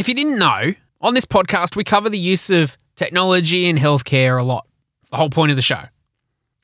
If 0.00 0.08
you 0.08 0.14
didn't 0.14 0.38
know, 0.38 0.72
on 1.02 1.12
this 1.12 1.26
podcast, 1.26 1.76
we 1.76 1.84
cover 1.84 2.08
the 2.08 2.18
use 2.18 2.48
of 2.48 2.78
technology 2.96 3.66
in 3.66 3.76
healthcare 3.76 4.40
a 4.40 4.42
lot. 4.42 4.66
It's 5.02 5.10
the 5.10 5.18
whole 5.18 5.28
point 5.28 5.50
of 5.50 5.56
the 5.56 5.62
show. 5.62 5.82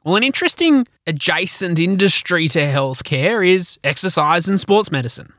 Well, 0.04 0.16
an 0.16 0.22
interesting 0.22 0.86
adjacent 1.06 1.78
industry 1.78 2.48
to 2.48 2.60
healthcare 2.60 3.46
is 3.46 3.78
exercise 3.84 4.48
and 4.48 4.58
sports 4.58 4.90
medicine. 4.90 5.34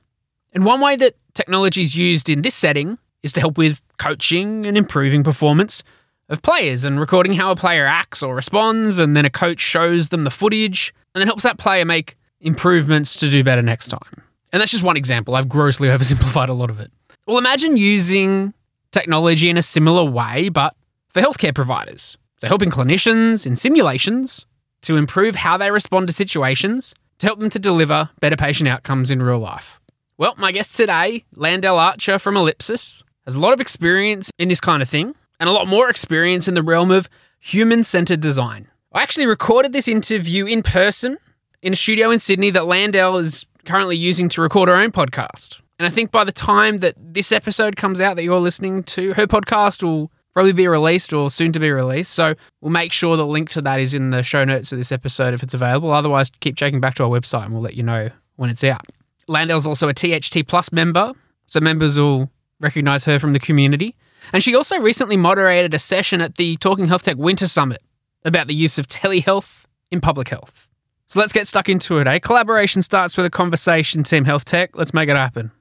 And 0.54 0.64
one 0.64 0.80
way 0.80 0.96
that 0.98 1.16
technology 1.34 1.82
is 1.82 1.98
used 1.98 2.30
in 2.30 2.44
this 2.44 2.54
setting 2.54 3.00
is 3.24 3.34
to 3.34 3.40
help 3.40 3.58
with 3.58 3.82
coaching 3.98 4.68
and 4.68 4.78
improving 4.78 5.24
performance 5.24 5.84
of 6.30 6.44
players 6.44 6.84
and 6.84 7.00
recording 7.00 7.34
how 7.34 7.50
a 7.50 7.56
player 7.56 7.88
acts 7.88 8.22
or 8.22 8.36
responds, 8.36 9.00
and 9.00 9.18
then 9.18 9.26
a 9.26 9.32
coach 9.32 9.60
shows 9.60 10.10
them 10.10 10.24
the 10.24 10.30
footage 10.30 10.94
and 11.16 11.20
then 11.20 11.28
helps 11.28 11.42
that 11.42 11.58
player 11.58 11.84
make 11.84 12.16
improvements 12.42 13.16
to 13.16 13.28
do 13.28 13.44
better 13.44 13.64
next 13.64 13.88
time. 13.88 14.22
And 14.54 14.62
that's 14.62 14.70
just 14.72 14.84
one 14.84 14.98
example. 14.98 15.34
I've 15.36 15.50
grossly 15.50 15.88
oversimplified 15.88 16.50
a 16.50 16.54
lot 16.54 16.70
of 16.70 16.80
it. 16.80 16.92
Well, 17.28 17.38
imagine 17.38 17.76
using 17.76 18.54
technology 18.92 19.50
in 19.50 19.58
a 19.58 19.62
similar 19.62 20.06
way, 20.06 20.48
but 20.48 20.76
for 21.10 21.22
healthcare 21.22 21.54
providers. 21.54 22.18
So, 22.38 22.48
helping 22.48 22.72
clinicians 22.72 23.46
in 23.46 23.58
simulations 23.58 24.46
to 24.84 24.96
improve 24.96 25.36
how 25.36 25.58
they 25.58 25.70
respond 25.70 26.08
to 26.08 26.14
situations 26.14 26.96
to 27.20 27.28
help 27.28 27.40
them 27.40 27.50
to 27.50 27.60
deliver 27.60 28.10
better 28.22 28.38
patient 28.38 28.70
outcomes 28.70 29.12
in 29.12 29.22
real 29.22 29.40
life. 29.40 29.82
Well, 30.18 30.36
my 30.38 30.54
guest 30.54 30.78
today, 30.78 31.26
Landell 31.36 31.78
Archer 31.78 32.18
from 32.18 32.38
Ellipsis, 32.38 33.04
has 33.26 33.36
a 33.36 33.40
lot 33.40 33.54
of 33.54 33.60
experience 33.60 34.32
in 34.40 34.48
this 34.48 34.62
kind 34.62 34.82
of 34.82 34.88
thing 34.88 35.14
and 35.40 35.50
a 35.50 35.52
lot 35.52 35.68
more 35.68 35.90
experience 35.90 36.48
in 36.48 36.54
the 36.54 36.64
realm 36.64 36.92
of 36.92 37.10
human 37.40 37.84
centered 37.84 38.22
design. 38.22 38.68
I 38.94 39.04
actually 39.04 39.26
recorded 39.26 39.74
this 39.74 39.90
interview 39.90 40.46
in 40.46 40.64
person 40.64 41.18
in 41.62 41.74
a 41.74 41.76
studio 41.76 42.10
in 42.10 42.20
Sydney 42.20 42.52
that 42.52 42.68
Landell 42.68 43.18
is 43.18 43.46
currently 43.66 43.98
using 43.98 44.30
to 44.30 44.42
record 44.42 44.70
her 44.70 44.76
own 44.76 44.92
podcast. 44.92 45.60
And 45.80 45.86
I 45.86 45.90
think 45.90 46.12
by 46.12 46.24
the 46.24 46.32
time 46.32 46.78
that 46.78 46.96
this 46.98 47.32
episode 47.32 47.76
comes 47.76 48.02
out 48.02 48.16
that 48.16 48.24
you're 48.24 48.40
listening 48.40 48.84
to, 48.84 49.14
her 49.14 49.28
podcast 49.28 49.84
will 49.84 50.12
probably 50.34 50.54
be 50.54 50.68
released 50.68 51.14
or 51.14 51.32
soon 51.32 51.52
to 51.52 51.60
be 51.60 51.72
released. 51.72 52.14
So 52.14 52.36
we'll 52.62 52.72
make 52.72 52.92
sure 52.92 53.18
the 53.18 53.26
link 53.26 53.50
to 53.52 53.62
that 53.62 53.80
is 53.80 53.94
in 53.94 54.10
the 54.12 54.24
show 54.24 54.44
notes 54.44 54.72
of 54.72 54.78
this 54.78 54.92
episode 54.92 55.34
if 55.34 55.44
it's 55.44 55.54
available. 55.54 55.92
Otherwise, 55.92 56.32
keep 56.40 56.56
checking 56.56 56.80
back 56.80 56.96
to 56.96 57.04
our 57.04 57.10
website 57.10 57.46
and 57.46 57.54
we'll 57.54 57.64
let 57.64 57.76
you 57.76 57.84
know 57.84 58.10
when 58.36 58.50
it's 58.50 58.64
out. 58.64 58.86
Landell's 59.28 59.68
also 59.68 59.90
a 59.90 59.94
THT 59.94 60.48
Plus 60.48 60.72
member, 60.72 61.14
so 61.48 61.60
members 61.60 62.00
will 62.00 62.30
recognize 62.60 63.06
her 63.06 63.20
from 63.20 63.34
the 63.34 63.40
community. 63.40 63.96
And 64.34 64.44
she 64.44 64.56
also 64.56 64.80
recently 64.80 65.18
moderated 65.18 65.74
a 65.74 65.80
session 65.80 66.22
at 66.22 66.36
the 66.36 66.58
Talking 66.58 66.88
Health 66.88 67.04
Tech 67.04 67.18
Winter 67.18 67.48
Summit 67.48 67.82
about 68.24 68.48
the 68.48 68.56
use 68.56 68.78
of 68.78 68.88
telehealth 68.88 69.66
in 69.92 70.02
public 70.02 70.30
health. 70.30 70.70
So 71.08 71.20
let's 71.20 71.34
get 71.34 71.48
stuck 71.48 71.70
into 71.70 72.00
it, 72.00 72.08
eh? 72.08 72.20
Collaboration 72.20 72.82
starts 72.82 73.16
with 73.16 73.26
a 73.26 73.30
conversation, 73.30 74.04
Team 74.04 74.26
Health 74.26 74.44
Tech. 74.44 74.76
Let's 74.76 74.94
make 74.94 75.08
it 75.08 75.16
happen. 75.16 75.52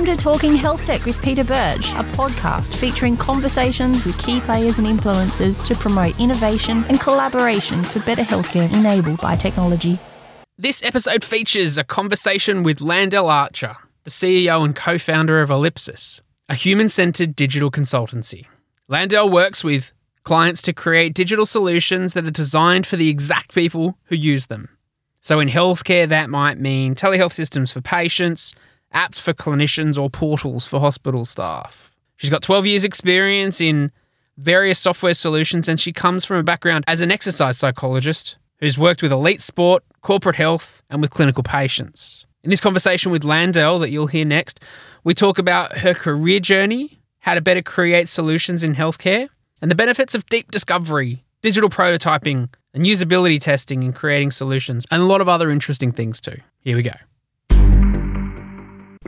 Welcome 0.00 0.16
to 0.16 0.24
Talking 0.24 0.56
Health 0.56 0.86
Tech 0.86 1.04
with 1.04 1.20
Peter 1.20 1.44
Burge, 1.44 1.90
a 1.90 2.02
podcast 2.14 2.74
featuring 2.74 3.18
conversations 3.18 4.02
with 4.06 4.18
key 4.18 4.40
players 4.40 4.78
and 4.78 4.86
influencers 4.86 5.62
to 5.66 5.74
promote 5.74 6.18
innovation 6.18 6.84
and 6.88 6.98
collaboration 6.98 7.84
for 7.84 8.00
better 8.00 8.22
healthcare 8.22 8.72
enabled 8.72 9.20
by 9.20 9.36
technology. 9.36 9.98
This 10.56 10.82
episode 10.82 11.22
features 11.22 11.76
a 11.76 11.84
conversation 11.84 12.62
with 12.62 12.80
Landell 12.80 13.28
Archer, 13.28 13.76
the 14.04 14.10
CEO 14.10 14.64
and 14.64 14.74
co 14.74 14.96
founder 14.96 15.42
of 15.42 15.50
Ellipsis, 15.50 16.22
a 16.48 16.54
human 16.54 16.88
centered 16.88 17.36
digital 17.36 17.70
consultancy. 17.70 18.46
Landell 18.88 19.28
works 19.28 19.62
with 19.62 19.92
clients 20.22 20.62
to 20.62 20.72
create 20.72 21.12
digital 21.12 21.44
solutions 21.44 22.14
that 22.14 22.24
are 22.24 22.30
designed 22.30 22.86
for 22.86 22.96
the 22.96 23.10
exact 23.10 23.54
people 23.54 23.98
who 24.04 24.16
use 24.16 24.46
them. 24.46 24.70
So, 25.20 25.40
in 25.40 25.48
healthcare, 25.48 26.08
that 26.08 26.30
might 26.30 26.58
mean 26.58 26.94
telehealth 26.94 27.34
systems 27.34 27.70
for 27.70 27.82
patients, 27.82 28.54
apps 28.94 29.20
for 29.20 29.32
clinicians, 29.32 30.00
or 30.00 30.10
portals 30.10 30.66
for 30.66 30.80
hospital 30.80 31.24
staff. 31.24 31.94
She's 32.16 32.30
got 32.30 32.42
12 32.42 32.66
years' 32.66 32.84
experience 32.84 33.60
in 33.60 33.92
various 34.36 34.78
software 34.78 35.14
solutions, 35.14 35.68
and 35.68 35.78
she 35.78 35.92
comes 35.92 36.24
from 36.24 36.36
a 36.36 36.42
background 36.42 36.84
as 36.86 37.00
an 37.00 37.10
exercise 37.10 37.60
physiologist 37.60 38.36
who's 38.58 38.76
worked 38.76 39.02
with 39.02 39.12
elite 39.12 39.40
sport, 39.40 39.82
corporate 40.02 40.36
health, 40.36 40.82
and 40.90 41.00
with 41.00 41.10
clinical 41.10 41.42
patients. 41.42 42.24
In 42.42 42.50
this 42.50 42.60
conversation 42.60 43.12
with 43.12 43.24
Landell 43.24 43.78
that 43.80 43.90
you'll 43.90 44.06
hear 44.06 44.24
next, 44.24 44.60
we 45.04 45.14
talk 45.14 45.38
about 45.38 45.78
her 45.78 45.94
career 45.94 46.40
journey, 46.40 47.00
how 47.20 47.34
to 47.34 47.40
better 47.40 47.62
create 47.62 48.08
solutions 48.08 48.64
in 48.64 48.74
healthcare, 48.74 49.28
and 49.60 49.70
the 49.70 49.74
benefits 49.74 50.14
of 50.14 50.26
deep 50.26 50.50
discovery, 50.50 51.24
digital 51.42 51.68
prototyping, 51.68 52.48
and 52.72 52.86
usability 52.86 53.40
testing 53.40 53.82
in 53.82 53.92
creating 53.92 54.30
solutions, 54.30 54.86
and 54.90 55.02
a 55.02 55.06
lot 55.06 55.20
of 55.20 55.28
other 55.28 55.50
interesting 55.50 55.92
things 55.92 56.20
too. 56.20 56.36
Here 56.60 56.76
we 56.76 56.82
go. 56.82 56.92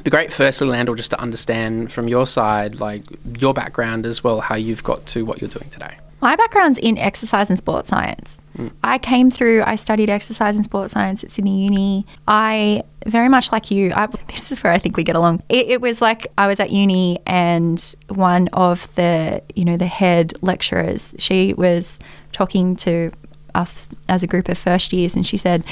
It'd 0.02 0.10
be 0.10 0.16
great, 0.16 0.32
firstly, 0.32 0.66
Landell, 0.66 0.96
just 0.96 1.12
to 1.12 1.20
understand 1.20 1.92
from 1.92 2.08
your 2.08 2.26
side, 2.26 2.80
like 2.80 3.04
your 3.38 3.54
background 3.54 4.04
as 4.04 4.24
well, 4.24 4.40
how 4.40 4.56
you've 4.56 4.82
got 4.82 5.06
to 5.06 5.24
what 5.24 5.40
you're 5.40 5.48
doing 5.48 5.70
today. 5.70 5.96
My 6.20 6.34
background's 6.34 6.76
in 6.78 6.98
exercise 6.98 7.50
and 7.50 7.56
sports 7.56 7.86
science. 7.86 8.40
Mm. 8.58 8.72
I 8.82 8.98
came 8.98 9.30
through, 9.30 9.62
I 9.62 9.76
studied 9.76 10.10
exercise 10.10 10.56
and 10.56 10.64
sports 10.64 10.92
science 10.92 11.22
at 11.22 11.30
Sydney 11.30 11.62
Uni. 11.62 12.04
I, 12.26 12.82
very 13.06 13.28
much 13.28 13.52
like 13.52 13.70
you, 13.70 13.92
I, 13.94 14.06
this 14.26 14.50
is 14.50 14.60
where 14.64 14.72
I 14.72 14.78
think 14.78 14.96
we 14.96 15.04
get 15.04 15.14
along. 15.14 15.44
It, 15.48 15.68
it, 15.68 15.80
was 15.80 16.02
like 16.02 16.26
I 16.36 16.48
was 16.48 16.58
at 16.58 16.70
uni 16.70 17.20
and 17.24 17.94
one 18.08 18.48
of 18.48 18.92
the, 18.96 19.40
you 19.54 19.64
know, 19.64 19.76
the 19.76 19.86
head 19.86 20.32
lecturers, 20.42 21.14
she 21.20 21.54
was 21.54 22.00
talking 22.32 22.74
to 22.76 23.12
us 23.54 23.88
as 24.08 24.24
a 24.24 24.26
group 24.26 24.48
of 24.48 24.58
first 24.58 24.92
years 24.92 25.14
and 25.14 25.24
she 25.24 25.36
said, 25.36 25.62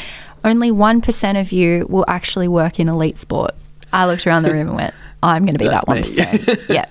only 0.44 0.70
1% 0.70 1.40
of 1.40 1.50
you 1.50 1.84
will 1.88 2.04
actually 2.06 2.46
work 2.46 2.78
in 2.78 2.88
elite 2.88 3.18
sport. 3.18 3.56
I 3.92 4.06
looked 4.06 4.26
around 4.26 4.44
the 4.44 4.52
room 4.52 4.68
and 4.68 4.76
went, 4.76 4.94
I'm 5.22 5.44
going 5.44 5.54
to 5.54 5.58
be 5.58 5.68
That's 5.68 5.84
that 5.84 6.44
1%. 6.46 6.68
yeah. 6.74 6.86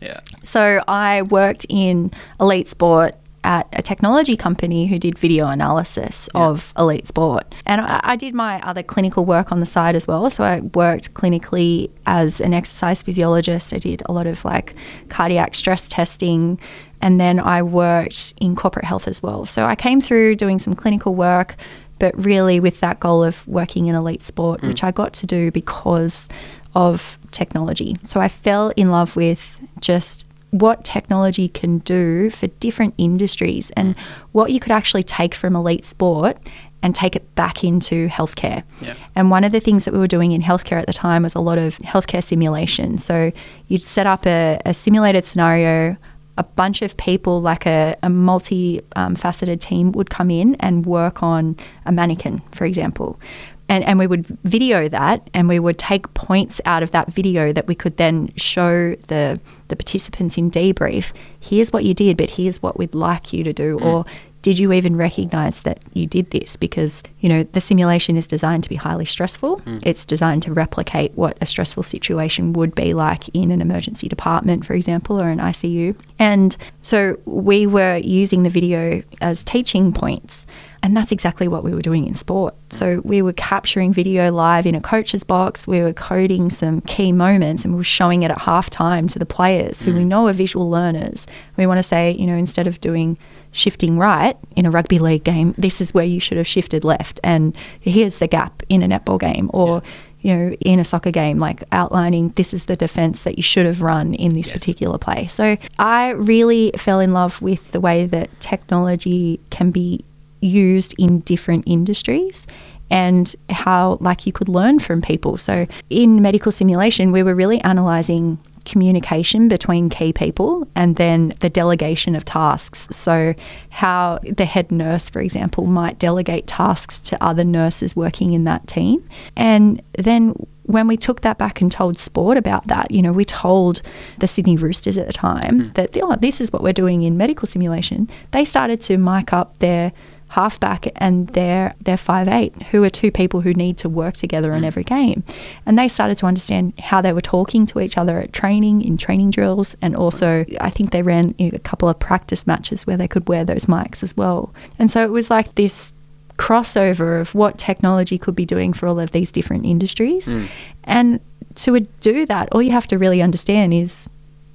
Yeah. 0.00 0.20
So 0.42 0.80
I 0.88 1.22
worked 1.22 1.66
in 1.68 2.10
elite 2.40 2.68
sport 2.68 3.14
at 3.42 3.68
a 3.72 3.80
technology 3.80 4.36
company 4.36 4.86
who 4.86 4.98
did 4.98 5.18
video 5.18 5.46
analysis 5.48 6.28
yeah. 6.34 6.42
of 6.42 6.74
elite 6.76 7.06
sport. 7.06 7.54
And 7.64 7.80
I, 7.80 8.00
I, 8.02 8.16
did 8.16 8.34
my 8.34 8.60
other 8.60 8.82
clinical 8.82 9.24
work 9.24 9.50
on 9.50 9.60
the 9.60 9.66
side 9.66 9.96
as 9.96 10.06
well. 10.06 10.28
So 10.28 10.44
I 10.44 10.60
worked 10.60 11.14
clinically 11.14 11.90
as 12.04 12.40
an 12.40 12.52
exercise 12.52 13.02
physiologist. 13.02 13.72
I 13.72 13.78
did 13.78 14.02
a 14.06 14.12
lot 14.12 14.26
of 14.26 14.44
like 14.44 14.74
cardiac 15.08 15.54
stress 15.54 15.88
testing. 15.88 16.60
And 17.00 17.18
then 17.18 17.40
I 17.40 17.62
worked 17.62 18.34
in 18.40 18.56
corporate 18.56 18.84
health 18.84 19.08
as 19.08 19.22
well. 19.22 19.46
So 19.46 19.64
I 19.64 19.74
came 19.74 20.02
through 20.02 20.36
doing 20.36 20.58
some 20.58 20.74
clinical 20.74 21.14
work, 21.14 21.56
but 22.00 22.12
really 22.18 22.58
with 22.58 22.80
that 22.80 22.98
goal 22.98 23.22
of 23.22 23.46
working 23.46 23.86
in 23.86 23.94
elite 23.94 24.22
sport, 24.22 24.60
mm. 24.60 24.68
which 24.68 24.82
I 24.82 24.90
got 24.90 25.12
to 25.14 25.26
do 25.26 25.52
because 25.52 26.28
of 26.74 27.18
technology. 27.30 27.96
So 28.04 28.20
I 28.20 28.26
fell 28.26 28.70
in 28.70 28.90
love 28.90 29.14
with 29.14 29.60
just 29.80 30.26
what 30.50 30.82
technology 30.82 31.48
can 31.48 31.78
do 31.78 32.28
for 32.30 32.48
different 32.58 32.94
industries 32.98 33.70
and 33.76 33.94
what 34.32 34.50
you 34.50 34.58
could 34.58 34.72
actually 34.72 35.04
take 35.04 35.34
from 35.34 35.54
elite 35.54 35.84
sport 35.84 36.38
and 36.82 36.94
take 36.94 37.14
it 37.14 37.34
back 37.34 37.62
into 37.62 38.08
healthcare. 38.08 38.62
Yeah. 38.80 38.94
And 39.14 39.30
one 39.30 39.44
of 39.44 39.52
the 39.52 39.60
things 39.60 39.84
that 39.84 39.92
we 39.92 40.00
were 40.00 40.06
doing 40.06 40.32
in 40.32 40.42
healthcare 40.42 40.80
at 40.80 40.86
the 40.86 40.92
time 40.92 41.22
was 41.22 41.34
a 41.34 41.40
lot 41.40 41.58
of 41.58 41.78
healthcare 41.78 42.24
simulation. 42.24 42.98
So 42.98 43.30
you'd 43.68 43.82
set 43.82 44.06
up 44.06 44.26
a, 44.26 44.58
a 44.64 44.74
simulated 44.74 45.24
scenario. 45.24 45.96
A 46.40 46.44
bunch 46.56 46.80
of 46.80 46.96
people, 46.96 47.42
like 47.42 47.66
a, 47.66 47.96
a 48.02 48.08
multi 48.08 48.80
um, 48.96 49.14
faceted 49.14 49.60
team, 49.60 49.92
would 49.92 50.08
come 50.08 50.30
in 50.30 50.54
and 50.56 50.86
work 50.86 51.22
on 51.22 51.56
a 51.84 51.92
mannequin, 51.92 52.40
for 52.52 52.64
example. 52.64 53.20
And, 53.68 53.84
and 53.84 53.98
we 54.00 54.08
would 54.08 54.26
video 54.42 54.88
that 54.88 55.30
and 55.32 55.48
we 55.48 55.60
would 55.60 55.78
take 55.78 56.12
points 56.14 56.60
out 56.64 56.82
of 56.82 56.90
that 56.90 57.12
video 57.12 57.52
that 57.52 57.68
we 57.68 57.76
could 57.76 57.98
then 57.98 58.32
show 58.36 58.96
the 59.06 59.38
the 59.68 59.76
participants 59.76 60.36
in 60.36 60.50
debrief. 60.50 61.12
Here's 61.38 61.72
what 61.72 61.84
you 61.84 61.94
did 61.94 62.16
but 62.16 62.30
here's 62.30 62.60
what 62.60 62.78
we'd 62.78 62.96
like 62.96 63.32
you 63.32 63.44
to 63.44 63.52
do. 63.52 63.78
Mm. 63.78 63.84
or 63.84 64.04
did 64.42 64.58
you 64.58 64.72
even 64.72 64.96
recognize 64.96 65.62
that 65.62 65.80
you 65.92 66.06
did 66.06 66.30
this? 66.30 66.56
Because 66.56 67.02
you 67.20 67.28
know 67.28 67.42
the 67.42 67.60
simulation 67.60 68.16
is 68.16 68.26
designed 68.26 68.62
to 68.64 68.68
be 68.68 68.76
highly 68.76 69.04
stressful. 69.04 69.60
Mm. 69.60 69.82
it's 69.84 70.04
designed 70.04 70.42
to 70.42 70.52
replicate 70.52 71.12
what 71.14 71.36
a 71.40 71.46
stressful 71.46 71.82
situation 71.82 72.52
would 72.54 72.74
be 72.74 72.94
like 72.94 73.28
in 73.30 73.50
an 73.50 73.60
emergency 73.60 74.08
department 74.08 74.64
for 74.64 74.74
example 74.74 75.20
or 75.20 75.28
an 75.28 75.38
ICU 75.38 75.94
and 76.18 76.56
so 76.82 77.18
we 77.24 77.66
were 77.66 77.96
using 77.98 78.42
the 78.42 78.50
video 78.50 79.02
as 79.20 79.42
teaching 79.42 79.92
points 79.92 80.46
and 80.82 80.96
that's 80.96 81.12
exactly 81.12 81.46
what 81.46 81.62
we 81.62 81.74
were 81.74 81.82
doing 81.82 82.06
in 82.06 82.14
sport. 82.14 82.54
So 82.70 83.02
we 83.04 83.20
were 83.20 83.34
capturing 83.34 83.92
video 83.92 84.32
live 84.32 84.66
in 84.66 84.74
a 84.74 84.80
coach's 84.80 85.24
box. 85.24 85.66
We 85.66 85.82
were 85.82 85.92
coding 85.92 86.48
some 86.48 86.80
key 86.82 87.12
moments 87.12 87.64
and 87.64 87.74
we 87.74 87.78
were 87.78 87.84
showing 87.84 88.22
it 88.22 88.30
at 88.30 88.38
halftime 88.38 89.10
to 89.12 89.18
the 89.18 89.26
players 89.26 89.82
who 89.82 89.92
mm. 89.92 89.96
we 89.96 90.04
know 90.04 90.26
are 90.28 90.32
visual 90.32 90.70
learners. 90.70 91.26
We 91.56 91.66
want 91.66 91.78
to 91.78 91.82
say, 91.82 92.12
you 92.12 92.26
know, 92.26 92.34
instead 92.34 92.66
of 92.66 92.80
doing 92.80 93.18
shifting 93.52 93.98
right 93.98 94.36
in 94.56 94.64
a 94.64 94.70
rugby 94.70 94.98
league 94.98 95.24
game, 95.24 95.54
this 95.58 95.80
is 95.80 95.92
where 95.92 96.04
you 96.04 96.20
should 96.20 96.38
have 96.38 96.46
shifted 96.46 96.82
left. 96.82 97.20
And 97.22 97.56
here's 97.80 98.18
the 98.18 98.28
gap 98.28 98.62
in 98.70 98.82
a 98.82 98.88
netball 98.88 99.20
game 99.20 99.50
or, 99.52 99.82
yeah. 100.20 100.36
you 100.36 100.36
know, 100.36 100.56
in 100.60 100.78
a 100.78 100.84
soccer 100.84 101.10
game, 101.10 101.38
like 101.38 101.62
outlining 101.72 102.30
this 102.30 102.54
is 102.54 102.64
the 102.64 102.76
defense 102.76 103.22
that 103.24 103.36
you 103.36 103.42
should 103.42 103.66
have 103.66 103.82
run 103.82 104.14
in 104.14 104.34
this 104.34 104.46
yes. 104.46 104.56
particular 104.56 104.96
play. 104.96 105.26
So 105.26 105.58
I 105.78 106.10
really 106.10 106.72
fell 106.78 107.00
in 107.00 107.12
love 107.12 107.42
with 107.42 107.72
the 107.72 107.80
way 107.80 108.06
that 108.06 108.30
technology 108.40 109.40
can 109.50 109.72
be 109.72 110.04
used 110.40 110.94
in 110.98 111.20
different 111.20 111.64
industries 111.66 112.46
and 112.90 113.36
how 113.50 113.98
like 114.00 114.26
you 114.26 114.32
could 114.32 114.48
learn 114.48 114.78
from 114.78 115.00
people. 115.00 115.36
So 115.36 115.66
in 115.90 116.20
medical 116.20 116.50
simulation, 116.50 117.12
we 117.12 117.22
were 117.22 117.34
really 117.34 117.60
analyzing 117.62 118.38
communication 118.64 119.48
between 119.48 119.88
key 119.88 120.12
people 120.12 120.68
and 120.74 120.96
then 120.96 121.34
the 121.40 121.48
delegation 121.48 122.14
of 122.14 122.24
tasks. 122.24 122.88
So, 122.90 123.34
how 123.70 124.20
the 124.22 124.44
head 124.44 124.70
nurse, 124.70 125.08
for 125.08 125.20
example, 125.20 125.66
might 125.66 125.98
delegate 125.98 126.46
tasks 126.46 126.98
to 127.00 127.24
other 127.24 127.44
nurses 127.44 127.96
working 127.96 128.32
in 128.32 128.44
that 128.44 128.66
team. 128.66 129.08
And 129.36 129.82
then 129.98 130.34
when 130.64 130.86
we 130.86 130.96
took 130.96 131.22
that 131.22 131.38
back 131.38 131.60
and 131.60 131.72
told 131.72 131.98
sport 131.98 132.36
about 132.36 132.66
that, 132.68 132.90
you 132.90 133.02
know, 133.02 133.12
we 133.12 133.24
told 133.24 133.82
the 134.18 134.28
Sydney 134.28 134.56
Roosters 134.56 134.96
at 134.96 135.06
the 135.06 135.12
time 135.12 135.60
mm. 135.60 135.74
that, 135.74 135.96
oh, 136.00 136.16
this 136.16 136.40
is 136.40 136.52
what 136.52 136.62
we're 136.62 136.72
doing 136.72 137.02
in 137.02 137.16
medical 137.16 137.46
simulation. 137.46 138.08
They 138.30 138.44
started 138.44 138.80
to 138.82 138.96
mic 138.96 139.32
up 139.32 139.58
their 139.58 139.92
halfback 140.30 140.86
and 140.96 141.26
they're 141.28 141.74
they're 141.80 141.96
five 141.96 142.28
eight, 142.28 142.54
who 142.70 142.84
are 142.84 142.88
two 142.88 143.10
people 143.10 143.40
who 143.40 143.52
need 143.52 143.76
to 143.78 143.88
work 143.88 144.14
together 144.14 144.54
in 144.54 144.62
mm. 144.62 144.66
every 144.66 144.84
game. 144.84 145.24
And 145.66 145.76
they 145.76 145.88
started 145.88 146.16
to 146.18 146.26
understand 146.26 146.72
how 146.78 147.00
they 147.00 147.12
were 147.12 147.20
talking 147.20 147.66
to 147.66 147.80
each 147.80 147.98
other 147.98 148.18
at 148.18 148.32
training, 148.32 148.82
in 148.82 148.96
training 148.96 149.32
drills, 149.32 149.76
and 149.82 149.96
also 149.96 150.44
I 150.60 150.70
think 150.70 150.92
they 150.92 151.02
ran 151.02 151.34
a 151.40 151.58
couple 151.58 151.88
of 151.88 151.98
practice 151.98 152.46
matches 152.46 152.86
where 152.86 152.96
they 152.96 153.08
could 153.08 153.28
wear 153.28 153.44
those 153.44 153.66
mics 153.66 154.02
as 154.04 154.16
well. 154.16 154.54
And 154.78 154.90
so 154.90 155.04
it 155.04 155.10
was 155.10 155.30
like 155.30 155.56
this 155.56 155.92
crossover 156.38 157.20
of 157.20 157.34
what 157.34 157.58
technology 157.58 158.16
could 158.16 158.36
be 158.36 158.46
doing 158.46 158.72
for 158.72 158.86
all 158.86 159.00
of 159.00 159.10
these 159.10 159.30
different 159.30 159.66
industries. 159.66 160.28
Mm. 160.28 160.48
And 160.84 161.20
to 161.56 161.80
do 162.00 162.24
that, 162.26 162.48
all 162.52 162.62
you 162.62 162.70
have 162.70 162.86
to 162.86 162.98
really 162.98 163.20
understand 163.20 163.74
is 163.74 164.08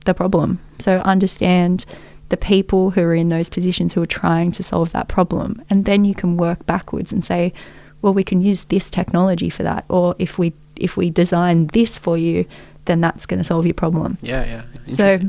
the 0.05 0.13
problem. 0.13 0.59
So 0.79 0.99
understand 0.99 1.85
the 2.29 2.37
people 2.37 2.91
who 2.91 3.01
are 3.01 3.15
in 3.15 3.29
those 3.29 3.49
positions 3.49 3.93
who 3.93 4.01
are 4.01 4.07
trying 4.07 4.51
to 4.51 4.63
solve 4.63 4.91
that 4.91 5.07
problem. 5.07 5.61
And 5.69 5.85
then 5.85 6.05
you 6.05 6.15
can 6.15 6.37
work 6.37 6.65
backwards 6.65 7.13
and 7.13 7.23
say, 7.23 7.53
well, 8.01 8.13
we 8.13 8.23
can 8.23 8.41
use 8.41 8.65
this 8.65 8.89
technology 8.89 9.49
for 9.49 9.63
that. 9.63 9.85
Or 9.89 10.15
if 10.19 10.37
we 10.37 10.53
if 10.75 10.97
we 10.97 11.09
design 11.09 11.67
this 11.67 11.97
for 11.97 12.17
you, 12.17 12.45
then 12.85 13.01
that's 13.01 13.25
going 13.25 13.39
to 13.39 13.43
solve 13.43 13.65
your 13.65 13.73
problem. 13.73 14.17
Yeah, 14.21 14.63
yeah. 14.87 14.95
So 14.95 15.19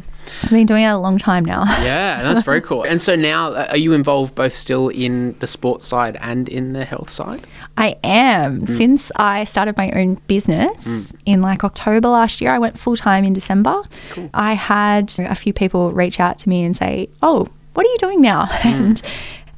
I've 0.44 0.50
been 0.50 0.66
doing 0.66 0.84
it 0.84 0.88
a 0.88 0.98
long 0.98 1.18
time 1.18 1.44
now. 1.44 1.64
yeah, 1.82 2.22
that's 2.22 2.42
very 2.42 2.60
cool. 2.68 2.84
And 2.84 3.00
so 3.00 3.14
now, 3.16 3.52
uh, 3.52 3.68
are 3.70 3.76
you 3.76 3.92
involved 3.92 4.34
both 4.34 4.52
still 4.52 4.88
in 4.88 5.36
the 5.38 5.46
sports 5.46 5.86
side 5.86 6.16
and 6.20 6.48
in 6.48 6.72
the 6.72 6.84
health 6.84 7.10
side? 7.10 7.46
I 7.76 7.96
am. 8.02 8.62
Mm. 8.62 8.76
Since 8.76 9.12
I 9.16 9.44
started 9.44 9.76
my 9.76 9.90
own 9.92 10.14
business 10.26 10.84
mm. 10.84 11.14
in 11.26 11.42
like 11.42 11.64
October 11.64 12.08
last 12.08 12.40
year, 12.40 12.52
I 12.52 12.58
went 12.58 12.78
full 12.78 12.96
time 12.96 13.24
in 13.24 13.32
December. 13.32 13.82
Cool. 14.10 14.30
I 14.34 14.54
had 14.54 15.14
a 15.18 15.34
few 15.34 15.52
people 15.52 15.90
reach 15.92 16.20
out 16.20 16.38
to 16.40 16.48
me 16.48 16.64
and 16.64 16.76
say, 16.76 17.08
"Oh, 17.22 17.48
what 17.74 17.86
are 17.86 17.90
you 17.90 17.98
doing 17.98 18.20
now?" 18.20 18.46
Mm. 18.66 18.80
and 18.80 19.02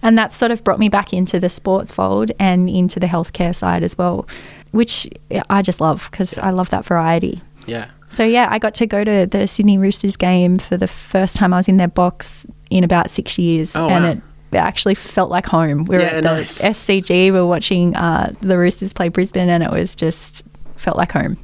and 0.02 0.18
that 0.18 0.32
sort 0.32 0.50
of 0.50 0.62
brought 0.64 0.78
me 0.78 0.88
back 0.88 1.12
into 1.12 1.40
the 1.40 1.48
sports 1.48 1.90
fold 1.90 2.30
and 2.38 2.68
into 2.68 3.00
the 3.00 3.06
healthcare 3.06 3.54
side 3.54 3.82
as 3.82 3.96
well, 3.96 4.28
which 4.70 5.08
I 5.50 5.62
just 5.62 5.80
love 5.80 6.08
because 6.10 6.36
yeah. 6.36 6.46
I 6.46 6.50
love 6.50 6.70
that 6.70 6.84
variety. 6.84 7.42
Yeah. 7.66 7.90
So 8.10 8.25
yeah, 8.25 8.49
I 8.50 8.58
got 8.58 8.75
to 8.75 8.87
go 8.87 9.05
to 9.05 9.26
the 9.26 9.46
Sydney 9.46 9.78
Roosters 9.78 10.16
game 10.16 10.56
for 10.56 10.76
the 10.76 10.88
first 10.88 11.37
time 11.37 11.52
I 11.52 11.58
was 11.58 11.69
in 11.69 11.76
their 11.76 11.88
box 11.88 12.46
in 12.70 12.84
about 12.84 13.10
six 13.10 13.38
years, 13.38 13.75
oh, 13.76 13.88
and 13.88 14.05
wow. 14.05 14.10
it 14.10 14.19
it 14.50 14.56
actually 14.56 14.94
felt 14.94 15.31
like 15.31 15.46
home. 15.46 15.84
We 15.84 15.96
were 15.96 16.02
yeah, 16.02 16.08
at 16.08 16.22
the 16.22 16.34
nice. 16.34 16.62
SCG, 16.62 17.10
we 17.10 17.31
were 17.32 17.46
watching 17.46 17.94
uh, 17.94 18.32
the 18.40 18.56
Roosters 18.56 18.93
play 18.93 19.08
Brisbane, 19.08 19.49
and 19.49 19.62
it 19.62 19.70
was 19.70 19.94
just 19.94 20.43
felt 20.78 20.96
like 20.96 21.12
home. 21.12 21.38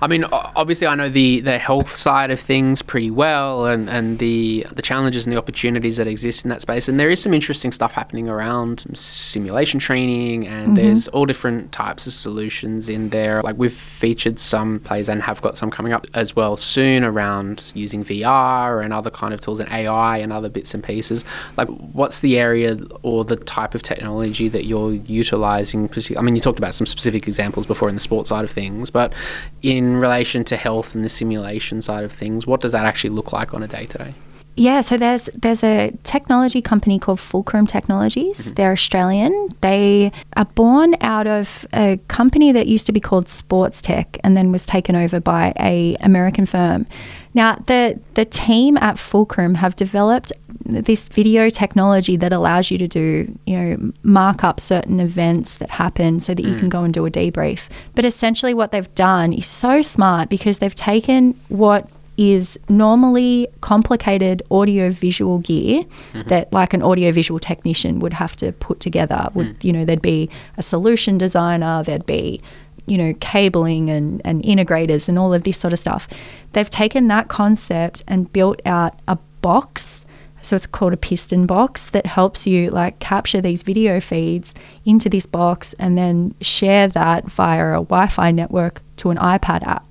I 0.00 0.06
mean, 0.06 0.24
obviously, 0.32 0.86
I 0.86 0.94
know 0.94 1.08
the, 1.08 1.40
the 1.40 1.58
health 1.58 1.90
side 1.90 2.30
of 2.30 2.40
things 2.40 2.82
pretty 2.82 3.10
well, 3.10 3.66
and, 3.66 3.88
and 3.90 4.18
the 4.18 4.66
the 4.72 4.82
challenges 4.82 5.26
and 5.26 5.32
the 5.32 5.38
opportunities 5.38 5.96
that 5.96 6.06
exist 6.06 6.44
in 6.44 6.50
that 6.50 6.62
space. 6.62 6.88
And 6.88 6.98
there 6.98 7.10
is 7.10 7.22
some 7.22 7.34
interesting 7.34 7.72
stuff 7.72 7.92
happening 7.92 8.28
around 8.28 8.84
simulation 8.96 9.80
training, 9.80 10.46
and 10.46 10.68
mm-hmm. 10.68 10.74
there's 10.74 11.08
all 11.08 11.26
different 11.26 11.72
types 11.72 12.06
of 12.06 12.12
solutions 12.12 12.88
in 12.88 13.10
there. 13.10 13.42
Like 13.42 13.56
we've 13.58 13.72
featured 13.72 14.38
some 14.38 14.80
plays 14.80 15.08
and 15.08 15.22
have 15.22 15.42
got 15.42 15.58
some 15.58 15.70
coming 15.70 15.92
up 15.92 16.06
as 16.14 16.36
well 16.36 16.56
soon 16.56 17.04
around 17.04 17.72
using 17.74 18.04
VR 18.04 18.84
and 18.84 18.92
other 18.92 19.10
kind 19.10 19.34
of 19.34 19.40
tools 19.40 19.60
and 19.60 19.70
AI 19.70 20.18
and 20.18 20.32
other 20.32 20.48
bits 20.48 20.74
and 20.74 20.82
pieces. 20.82 21.24
Like, 21.56 21.68
what's 21.68 22.20
the 22.20 22.38
area 22.38 22.78
or 23.02 23.24
the 23.24 23.36
type 23.36 23.74
of 23.74 23.82
technology 23.82 24.48
that 24.48 24.66
you're 24.66 24.92
utilizing? 24.92 25.90
I 26.16 26.22
mean, 26.22 26.36
you 26.36 26.40
talked 26.40 26.58
about 26.58 26.74
some 26.74 26.86
specific 26.86 27.26
examples 27.26 27.66
before 27.66 27.88
in 27.88 27.94
the 27.94 28.00
sports 28.00 28.28
side 28.28 28.44
of 28.44 28.50
things 28.50 28.75
things. 28.76 28.90
But 28.90 29.14
in 29.62 29.96
relation 29.96 30.44
to 30.44 30.56
health 30.56 30.94
and 30.94 31.04
the 31.04 31.08
simulation 31.08 31.80
side 31.80 32.04
of 32.04 32.12
things, 32.12 32.46
what 32.46 32.60
does 32.60 32.72
that 32.72 32.84
actually 32.84 33.10
look 33.10 33.32
like 33.32 33.54
on 33.54 33.62
a 33.62 33.68
day 33.68 33.86
to 33.86 33.98
day? 33.98 34.14
Yeah, 34.56 34.80
so 34.80 34.96
there's 34.96 35.26
there's 35.26 35.62
a 35.62 35.92
technology 36.02 36.62
company 36.62 36.98
called 36.98 37.20
Fulcrum 37.20 37.66
Technologies. 37.66 38.40
Mm-hmm. 38.40 38.54
They're 38.54 38.72
Australian. 38.72 39.48
They 39.60 40.12
are 40.34 40.46
born 40.46 40.96
out 41.02 41.26
of 41.26 41.66
a 41.74 41.98
company 42.08 42.52
that 42.52 42.66
used 42.66 42.86
to 42.86 42.92
be 42.92 43.00
called 43.00 43.28
Sports 43.28 43.82
Tech 43.82 44.16
and 44.24 44.34
then 44.34 44.52
was 44.52 44.64
taken 44.64 44.96
over 44.96 45.20
by 45.20 45.52
a 45.60 45.96
American 46.00 46.46
firm. 46.46 46.86
Now, 47.34 47.56
the 47.66 48.00
the 48.14 48.24
team 48.24 48.78
at 48.78 48.98
Fulcrum 48.98 49.56
have 49.56 49.76
developed 49.76 50.32
this 50.64 51.06
video 51.06 51.50
technology 51.50 52.16
that 52.16 52.32
allows 52.32 52.70
you 52.70 52.78
to 52.78 52.88
do, 52.88 53.38
you 53.46 53.56
know, 53.58 53.92
mark 54.02 54.42
up 54.42 54.58
certain 54.58 55.00
events 55.00 55.56
that 55.56 55.68
happen 55.68 56.18
so 56.18 56.32
that 56.32 56.44
mm. 56.44 56.50
you 56.50 56.58
can 56.58 56.70
go 56.70 56.82
and 56.82 56.94
do 56.94 57.04
a 57.04 57.10
debrief. 57.10 57.68
But 57.94 58.06
essentially 58.06 58.54
what 58.54 58.72
they've 58.72 58.94
done 58.94 59.34
is 59.34 59.46
so 59.46 59.82
smart 59.82 60.30
because 60.30 60.58
they've 60.58 60.74
taken 60.74 61.38
what 61.48 61.90
is 62.16 62.58
normally 62.68 63.48
complicated 63.60 64.42
audio 64.50 64.90
visual 64.90 65.38
gear 65.38 65.82
mm-hmm. 65.82 66.28
that 66.28 66.52
like 66.52 66.72
an 66.72 66.82
audio 66.82 67.12
visual 67.12 67.38
technician 67.38 67.98
would 67.98 68.12
have 68.12 68.34
to 68.36 68.52
put 68.52 68.80
together 68.80 69.28
would 69.34 69.58
mm. 69.58 69.64
you 69.64 69.72
know 69.72 69.84
there'd 69.84 70.02
be 70.02 70.28
a 70.56 70.62
solution 70.62 71.18
designer 71.18 71.82
there'd 71.82 72.06
be 72.06 72.40
you 72.86 72.96
know 72.96 73.12
cabling 73.20 73.90
and, 73.90 74.22
and 74.24 74.42
integrators 74.44 75.08
and 75.08 75.18
all 75.18 75.34
of 75.34 75.42
this 75.44 75.58
sort 75.58 75.72
of 75.72 75.78
stuff 75.78 76.08
they've 76.52 76.70
taken 76.70 77.08
that 77.08 77.28
concept 77.28 78.02
and 78.08 78.32
built 78.32 78.60
out 78.64 78.98
a 79.08 79.16
box 79.42 80.06
so 80.46 80.54
it's 80.54 80.66
called 80.66 80.92
a 80.92 80.96
piston 80.96 81.44
box 81.44 81.90
that 81.90 82.06
helps 82.06 82.46
you 82.46 82.70
like 82.70 83.00
capture 83.00 83.40
these 83.40 83.64
video 83.64 83.98
feeds 83.98 84.54
into 84.84 85.08
this 85.08 85.26
box 85.26 85.74
and 85.80 85.98
then 85.98 86.34
share 86.40 86.86
that 86.86 87.24
via 87.24 87.70
a 87.70 87.82
Wi-Fi 87.82 88.30
network 88.30 88.80
to 88.98 89.10
an 89.10 89.16
iPad 89.16 89.66
app. 89.66 89.85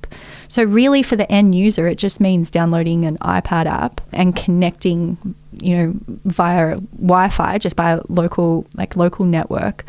So 0.49 0.63
really 0.63 1.03
for 1.03 1.15
the 1.15 1.31
end 1.31 1.55
user 1.55 1.87
it 1.87 1.97
just 1.97 2.19
means 2.19 2.49
downloading 2.49 3.05
an 3.05 3.17
iPad 3.19 3.65
app 3.65 4.01
and 4.11 4.35
connecting, 4.35 5.17
you 5.61 5.75
know, 5.75 5.93
via 6.25 6.77
Wi-Fi 6.97 7.57
just 7.57 7.75
by 7.75 7.91
a 7.91 8.01
local 8.09 8.65
like 8.75 8.95
local 8.95 9.25
network 9.25 9.85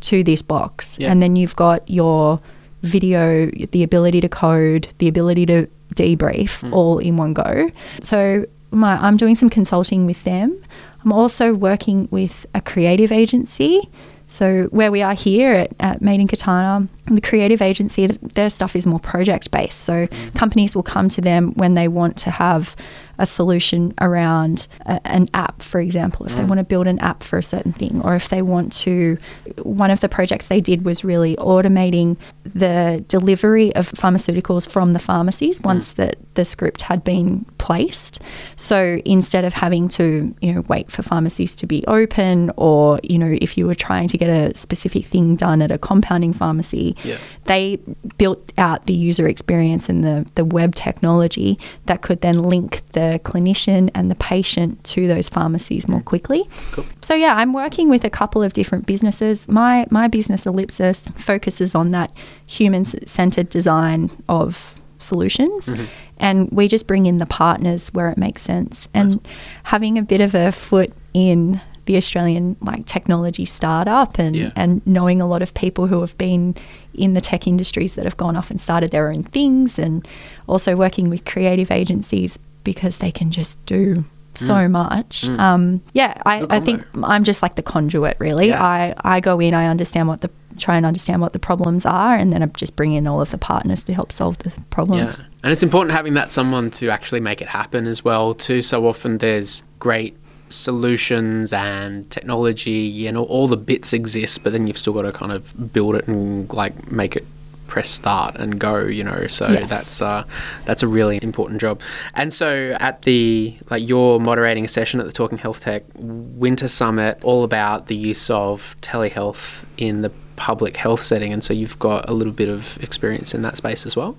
to 0.00 0.22
this 0.22 0.42
box. 0.42 0.96
Yeah. 0.98 1.10
And 1.10 1.22
then 1.22 1.36
you've 1.36 1.56
got 1.56 1.88
your 1.88 2.40
video, 2.82 3.46
the 3.46 3.82
ability 3.82 4.20
to 4.20 4.28
code, 4.28 4.88
the 4.98 5.08
ability 5.08 5.46
to 5.46 5.66
debrief 5.94 6.60
mm. 6.60 6.72
all 6.72 6.98
in 6.98 7.16
one 7.16 7.32
go. 7.32 7.70
So 8.02 8.46
my, 8.70 8.96
I'm 8.96 9.16
doing 9.16 9.34
some 9.34 9.50
consulting 9.50 10.06
with 10.06 10.22
them. 10.24 10.62
I'm 11.04 11.12
also 11.12 11.54
working 11.54 12.08
with 12.10 12.46
a 12.54 12.60
creative 12.60 13.12
agency. 13.12 13.88
So 14.28 14.64
where 14.64 14.90
we 14.90 15.02
are 15.02 15.14
here 15.14 15.52
at, 15.52 15.72
at 15.78 16.02
Made 16.02 16.20
in 16.20 16.28
Katana, 16.28 16.88
the 17.06 17.20
creative 17.20 17.62
agency, 17.62 18.06
their 18.06 18.50
stuff 18.50 18.74
is 18.74 18.86
more 18.86 18.98
project 18.98 19.50
based. 19.50 19.82
So 19.82 20.06
mm. 20.06 20.34
companies 20.34 20.74
will 20.74 20.82
come 20.82 21.08
to 21.10 21.20
them 21.20 21.52
when 21.54 21.74
they 21.74 21.88
want 21.88 22.16
to 22.18 22.30
have 22.30 22.74
a 23.18 23.26
solution 23.26 23.94
around 24.00 24.68
a, 24.84 25.00
an 25.06 25.28
app, 25.32 25.62
for 25.62 25.80
example, 25.80 26.26
if 26.26 26.32
mm. 26.32 26.36
they 26.36 26.44
want 26.44 26.58
to 26.58 26.64
build 26.64 26.86
an 26.86 26.98
app 26.98 27.22
for 27.22 27.38
a 27.38 27.42
certain 27.42 27.72
thing, 27.72 28.02
or 28.02 28.14
if 28.14 28.28
they 28.28 28.42
want 28.42 28.72
to. 28.72 29.18
One 29.62 29.90
of 29.90 30.00
the 30.00 30.08
projects 30.08 30.46
they 30.46 30.60
did 30.60 30.84
was 30.84 31.04
really 31.04 31.36
automating 31.36 32.16
the 32.44 33.04
delivery 33.08 33.74
of 33.74 33.90
pharmaceuticals 33.92 34.68
from 34.68 34.92
the 34.92 34.98
pharmacies 34.98 35.60
once 35.60 35.92
mm. 35.92 35.96
that 35.96 36.16
the 36.34 36.44
script 36.44 36.82
had 36.82 37.04
been 37.04 37.44
placed. 37.58 38.20
So 38.56 39.00
instead 39.04 39.44
of 39.44 39.54
having 39.54 39.88
to, 39.90 40.34
you 40.40 40.54
know, 40.54 40.60
wait 40.62 40.90
for 40.90 41.02
pharmacies 41.02 41.54
to 41.56 41.66
be 41.66 41.84
open, 41.86 42.50
or 42.56 43.00
you 43.02 43.18
know, 43.18 43.36
if 43.40 43.56
you 43.56 43.66
were 43.66 43.74
trying 43.74 44.08
to 44.08 44.18
get 44.18 44.28
a 44.28 44.56
specific 44.56 45.06
thing 45.06 45.36
done 45.36 45.62
at 45.62 45.70
a 45.70 45.78
compounding 45.78 46.32
pharmacy, 46.32 46.95
yeah. 47.04 47.18
they 47.44 47.78
built 48.18 48.52
out 48.58 48.86
the 48.86 48.92
user 48.92 49.28
experience 49.28 49.88
and 49.88 50.04
the 50.04 50.26
the 50.34 50.44
web 50.44 50.74
technology 50.74 51.58
that 51.86 52.02
could 52.02 52.20
then 52.20 52.42
link 52.42 52.82
the 52.92 53.20
clinician 53.24 53.90
and 53.94 54.10
the 54.10 54.14
patient 54.14 54.82
to 54.84 55.06
those 55.06 55.28
pharmacies 55.28 55.88
more 55.88 56.02
quickly. 56.02 56.48
Cool. 56.72 56.86
So 57.02 57.14
yeah, 57.14 57.34
I'm 57.34 57.52
working 57.52 57.88
with 57.88 58.04
a 58.04 58.10
couple 58.10 58.42
of 58.42 58.52
different 58.52 58.86
businesses. 58.86 59.48
My 59.48 59.86
my 59.90 60.08
business 60.08 60.46
Ellipsis 60.46 61.08
focuses 61.18 61.74
on 61.74 61.90
that 61.92 62.12
human 62.46 62.84
centered 62.84 63.48
design 63.48 64.10
of 64.28 64.74
solutions. 64.98 65.66
Mm-hmm. 65.66 65.84
And 66.18 66.50
we 66.50 66.68
just 66.68 66.86
bring 66.86 67.06
in 67.06 67.18
the 67.18 67.26
partners 67.26 67.88
where 67.88 68.08
it 68.10 68.18
makes 68.18 68.42
sense. 68.42 68.88
And 68.94 69.22
nice. 69.22 69.34
having 69.64 69.98
a 69.98 70.02
bit 70.02 70.20
of 70.20 70.34
a 70.34 70.52
foot 70.52 70.92
in 71.12 71.60
the 71.86 71.96
Australian 71.96 72.56
like 72.60 72.84
technology 72.86 73.44
startup 73.44 74.18
and 74.18 74.36
yeah. 74.36 74.50
and 74.56 74.86
knowing 74.86 75.20
a 75.20 75.26
lot 75.26 75.42
of 75.42 75.54
people 75.54 75.86
who 75.86 76.00
have 76.00 76.16
been 76.18 76.54
in 76.94 77.14
the 77.14 77.20
tech 77.20 77.46
industries 77.46 77.94
that 77.94 78.04
have 78.04 78.16
gone 78.16 78.36
off 78.36 78.50
and 78.50 78.60
started 78.60 78.90
their 78.90 79.08
own 79.10 79.22
things 79.22 79.78
and 79.78 80.06
also 80.46 80.76
working 80.76 81.08
with 81.08 81.24
creative 81.24 81.70
agencies 81.70 82.38
because 82.64 82.98
they 82.98 83.12
can 83.12 83.30
just 83.30 83.64
do 83.66 84.04
so 84.34 84.68
much. 84.68 85.28
Um, 85.28 85.80
yeah, 85.92 86.20
I, 86.26 86.46
I 86.50 86.60
think 86.60 86.84
I'm 87.02 87.24
just 87.24 87.42
like 87.42 87.54
the 87.54 87.62
conduit, 87.62 88.16
really. 88.20 88.48
Yeah. 88.48 88.62
I, 88.62 88.94
I 88.98 89.20
go 89.20 89.40
in, 89.40 89.54
I 89.54 89.66
understand 89.66 90.08
what 90.08 90.20
the 90.20 90.30
try 90.58 90.76
and 90.76 90.86
understand 90.86 91.20
what 91.20 91.32
the 91.32 91.38
problems 91.38 91.84
are, 91.84 92.14
and 92.16 92.32
then 92.32 92.42
I 92.42 92.46
just 92.46 92.76
bring 92.76 92.92
in 92.92 93.06
all 93.06 93.20
of 93.20 93.30
the 93.30 93.38
partners 93.38 93.82
to 93.84 93.94
help 93.94 94.12
solve 94.12 94.38
the 94.38 94.50
Yeah. 94.50 94.62
problems. 94.70 95.24
And 95.42 95.52
it's 95.52 95.62
important 95.62 95.92
having 95.92 96.14
that 96.14 96.32
someone 96.32 96.70
to 96.72 96.90
actually 96.90 97.20
make 97.20 97.40
it 97.40 97.48
happen 97.48 97.86
as 97.86 98.04
well 98.04 98.34
too. 98.34 98.62
So 98.62 98.86
often 98.86 99.18
there's 99.18 99.62
great 99.78 100.16
solutions 100.48 101.52
and 101.52 102.10
technology 102.10 103.06
and 103.06 103.16
all, 103.16 103.26
all 103.26 103.48
the 103.48 103.56
bits 103.56 103.92
exist, 103.92 104.42
but 104.42 104.52
then 104.52 104.66
you've 104.66 104.78
still 104.78 104.92
got 104.92 105.02
to 105.02 105.12
kind 105.12 105.32
of 105.32 105.72
build 105.72 105.94
it 105.96 106.06
and 106.06 106.52
like 106.52 106.90
make 106.90 107.16
it 107.16 107.24
press 107.66 107.88
start 107.90 108.36
and 108.36 108.60
go, 108.60 108.78
you 108.84 109.02
know. 109.02 109.26
So 109.26 109.48
Yes. 109.48 109.68
that's 109.68 110.00
uh, 110.02 110.24
that's 110.64 110.82
a 110.84 110.88
really 110.88 111.18
important 111.22 111.60
job. 111.60 111.80
And 112.14 112.32
so 112.32 112.76
at 112.78 113.02
the 113.02 113.56
like 113.70 113.86
you're 113.86 114.20
moderating 114.20 114.64
a 114.64 114.68
session 114.68 115.00
at 115.00 115.06
the 115.06 115.12
Talking 115.12 115.38
Health 115.38 115.60
Tech 115.62 115.82
Winter 115.96 116.68
Summit 116.68 117.18
all 117.24 117.42
about 117.44 117.88
the 117.88 117.96
use 117.96 118.30
of 118.30 118.76
telehealth 118.82 119.64
in 119.78 120.02
the 120.02 120.10
public 120.36 120.76
health 120.76 121.00
setting 121.02 121.32
and 121.32 121.42
so 121.42 121.54
you've 121.54 121.78
got 121.78 122.06
a 122.08 122.12
little 122.12 122.32
bit 122.32 122.48
of 122.48 122.76
experience 122.82 123.34
in 123.34 123.42
that 123.42 123.56
space 123.56 123.86
as 123.86 123.96
well. 123.96 124.16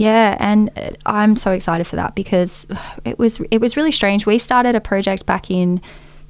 Yeah, 0.00 0.36
and 0.40 0.70
uh, 0.78 0.92
I'm 1.04 1.36
so 1.36 1.50
excited 1.50 1.86
for 1.86 1.96
that 1.96 2.14
because 2.14 2.66
it 3.04 3.18
was 3.18 3.38
it 3.50 3.60
was 3.60 3.76
really 3.76 3.92
strange. 3.92 4.24
We 4.24 4.38
started 4.38 4.74
a 4.74 4.80
project 4.80 5.26
back 5.26 5.50
in 5.50 5.80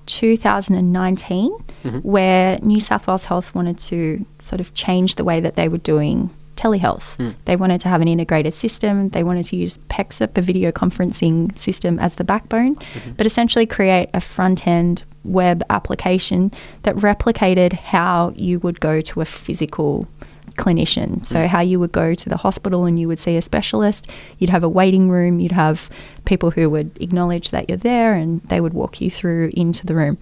2019 0.07 1.53
mm-hmm. 1.53 1.99
where 1.99 2.59
New 2.62 2.81
South 2.81 3.07
Wales 3.07 3.27
Health 3.27 3.55
wanted 3.55 3.79
to 3.79 4.27
sort 4.41 4.61
of 4.61 4.75
change 4.75 5.15
the 5.15 5.25
way 5.25 5.39
that 5.39 5.55
they 5.55 5.69
were 5.69 5.79
doing 5.79 6.31
telehealth. 6.57 7.15
Hmm. 7.15 7.31
They 7.45 7.55
wanted 7.55 7.81
to 7.83 7.89
have 7.89 8.00
an 8.00 8.09
integrated 8.09 8.55
system. 8.55 9.11
They 9.11 9.23
wanted 9.23 9.45
to 9.47 9.57
use 9.57 9.79
PEXIP, 9.89 10.37
a 10.37 10.43
video 10.43 10.73
conferencing 10.73 11.57
system, 11.57 11.99
as 12.00 12.17
the 12.17 12.25
backbone, 12.25 12.75
mm-hmm. 12.75 13.12
but 13.12 13.25
essentially 13.25 13.67
create 13.67 14.11
a 14.12 14.21
front 14.21 14.67
end 14.67 15.05
web 15.23 15.62
application 15.71 16.50
that 16.83 16.97
replicated 16.97 17.73
how 17.73 18.33
you 18.35 18.59
would 18.59 18.81
go 18.81 19.00
to 19.00 19.21
a 19.21 19.25
physical 19.25 20.09
clinician. 20.57 21.25
So, 21.25 21.37
mm. 21.37 21.47
how 21.47 21.61
you 21.61 21.80
would 21.80 21.92
go 21.92 22.14
to 22.14 22.28
the 22.28 22.37
hospital 22.37 22.85
and 22.85 22.99
you 22.99 23.09
would 23.09 23.21
see 23.21 23.37
a 23.37 23.42
specialist, 23.42 24.07
you'd 24.38 24.50
have 24.50 24.64
a 24.64 24.69
waiting 24.69 25.09
room, 25.09 25.40
you'd 25.40 25.52
have 25.52 25.90
people 26.25 26.50
who 26.50 26.69
would 26.71 26.90
acknowledge 27.00 27.50
that 27.50 27.69
you're 27.69 27.78
there 27.78 28.14
and 28.14 28.40
they 28.42 28.61
would 28.61 28.75
walk 28.75 29.00
you 29.00 29.11
through 29.11 29.50
into 29.54 29.87
the 29.87 29.95
room. 29.95 30.19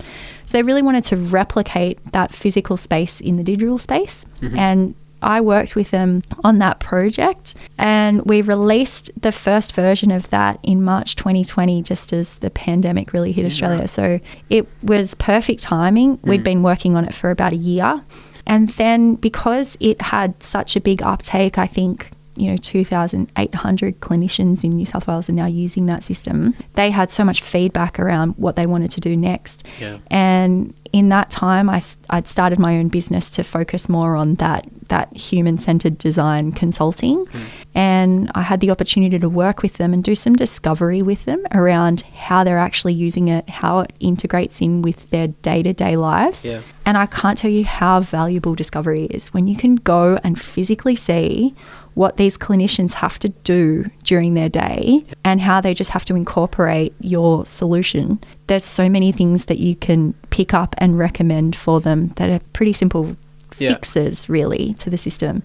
So, 0.47 0.59
they 0.59 0.63
really 0.63 0.83
wanted 0.83 1.05
to 1.07 1.17
replicate 1.17 1.99
that 2.13 2.35
physical 2.35 2.77
space 2.77 3.21
in 3.21 3.37
the 3.37 3.45
digital 3.45 3.79
space. 3.79 4.25
Mm-hmm. 4.41 4.59
And 4.59 4.95
I 5.23 5.41
worked 5.41 5.75
with 5.75 5.91
them 5.91 6.23
on 6.45 6.59
that 6.59 6.79
project 6.79 7.55
and 7.77 8.23
we 8.23 8.43
released 8.43 9.11
the 9.21 9.33
first 9.33 9.73
version 9.75 10.11
of 10.11 10.31
that 10.31 10.61
in 10.63 10.85
March 10.85 11.17
2020, 11.17 11.83
just 11.83 12.13
as 12.13 12.37
the 12.37 12.51
pandemic 12.51 13.13
really 13.13 13.33
hit 13.33 13.45
Australia. 13.45 13.89
So 13.89 14.21
it 14.49 14.69
was 14.83 15.15
perfect 15.15 15.61
timing. 15.61 16.21
We'd 16.23 16.43
mm. 16.43 16.45
been 16.45 16.63
working 16.63 16.95
on 16.95 17.05
it 17.05 17.15
for 17.15 17.31
about 17.31 17.53
a 17.53 17.57
year. 17.57 18.03
And 18.49 18.71
then 18.71 19.15
because 19.15 19.77
it 19.79 20.01
had 20.01 20.43
such 20.43 20.75
a 20.75 20.81
big 20.81 21.03
uptake, 21.03 21.59
I 21.59 21.67
think, 21.67 22.11
you 22.39 22.51
know, 22.51 22.57
2,800 22.57 24.01
clinicians 24.01 24.65
in 24.65 24.71
New 24.71 24.87
South 24.87 25.07
Wales 25.07 25.29
are 25.29 25.33
now 25.33 25.47
using 25.47 25.87
that 25.87 26.05
system. 26.05 26.55
They 26.75 26.91
had 26.91 27.11
so 27.11 27.25
much 27.25 27.43
feedback 27.43 27.99
around 27.99 28.35
what 28.37 28.57
they 28.57 28.67
wanted 28.67 28.91
to 28.93 29.01
do 29.01 29.17
next. 29.17 29.67
Yeah. 29.81 29.99
And 30.11 30.75
in 30.93 31.09
that 31.11 31.31
time, 31.31 31.69
I, 31.69 31.83
I'd 32.11 32.29
started 32.29 32.59
my 32.59 32.79
own 32.79 32.89
business 32.89 33.29
to 33.31 33.45
focus 33.45 33.89
more 33.89 34.17
on 34.17 34.37
that, 34.37 34.67
that 34.89 35.15
human 35.17 35.59
centered 35.59 35.99
design 35.99 36.53
consulting. 36.53 37.27
Hmm. 37.27 37.43
And 37.75 38.31
I 38.35 38.43
had 38.43 38.61
the 38.61 38.71
opportunity 38.71 39.19
to 39.19 39.29
work 39.29 39.63
with 39.63 39.75
them 39.75 39.93
and 39.93 40.03
do 40.03 40.15
some 40.15 40.35
discovery 40.35 41.03
with 41.03 41.25
them 41.25 41.45
around 41.53 42.03
how 42.03 42.45
they're 42.45 42.59
actually 42.59 42.95
using 42.95 43.29
it, 43.29 43.49
how 43.49 43.81
it 43.81 43.93
integrates 44.01 44.61
in 44.61 44.83
with 44.83 45.11
their 45.11 45.29
day 45.29 45.63
to 45.63 45.73
day 45.73 45.97
lives. 45.97 46.45
Yeah. 46.45 46.63
And 46.87 46.97
I 46.97 47.05
can't 47.05 47.37
tell 47.37 47.51
you 47.51 47.65
how 47.65 48.01
valuable 48.01 48.55
discovery 48.55 49.05
is 49.07 49.29
when 49.35 49.47
you 49.47 49.57
can 49.57 49.77
go 49.77 50.19
and 50.25 50.41
physically 50.41 50.97
see 50.97 51.55
what 51.99 52.17
these 52.17 52.39
clinicians 52.39 52.93
have 52.95 53.19
to 53.19 53.29
do 53.43 53.85
during 54.05 54.35
their 54.35 54.49
day 54.49 55.05
and 55.25 55.41
how 55.41 55.61
they 55.61 55.75
just 55.75 55.91
have 55.91 56.05
to 56.05 56.15
incorporate 56.15 56.95
your 57.01 57.45
solution. 57.45 58.21
There's 58.47 58.65
so 58.65 58.89
many 58.89 59.11
things 59.11 59.47
that 59.47 59.59
you 59.59 59.75
can 59.75 60.15
pick 60.31 60.55
up 60.55 60.77
and 60.79 60.97
recommend 60.97 61.57
for 61.57 61.81
them 61.81 62.13
that 62.15 62.31
are 62.31 62.39
pretty 62.53 62.73
simple 62.73 63.17
Yeah. 63.59 63.75
fixes, 63.75 64.29
really, 64.29 64.75
to 64.75 64.89
the 64.91 64.97
system. 64.97 65.43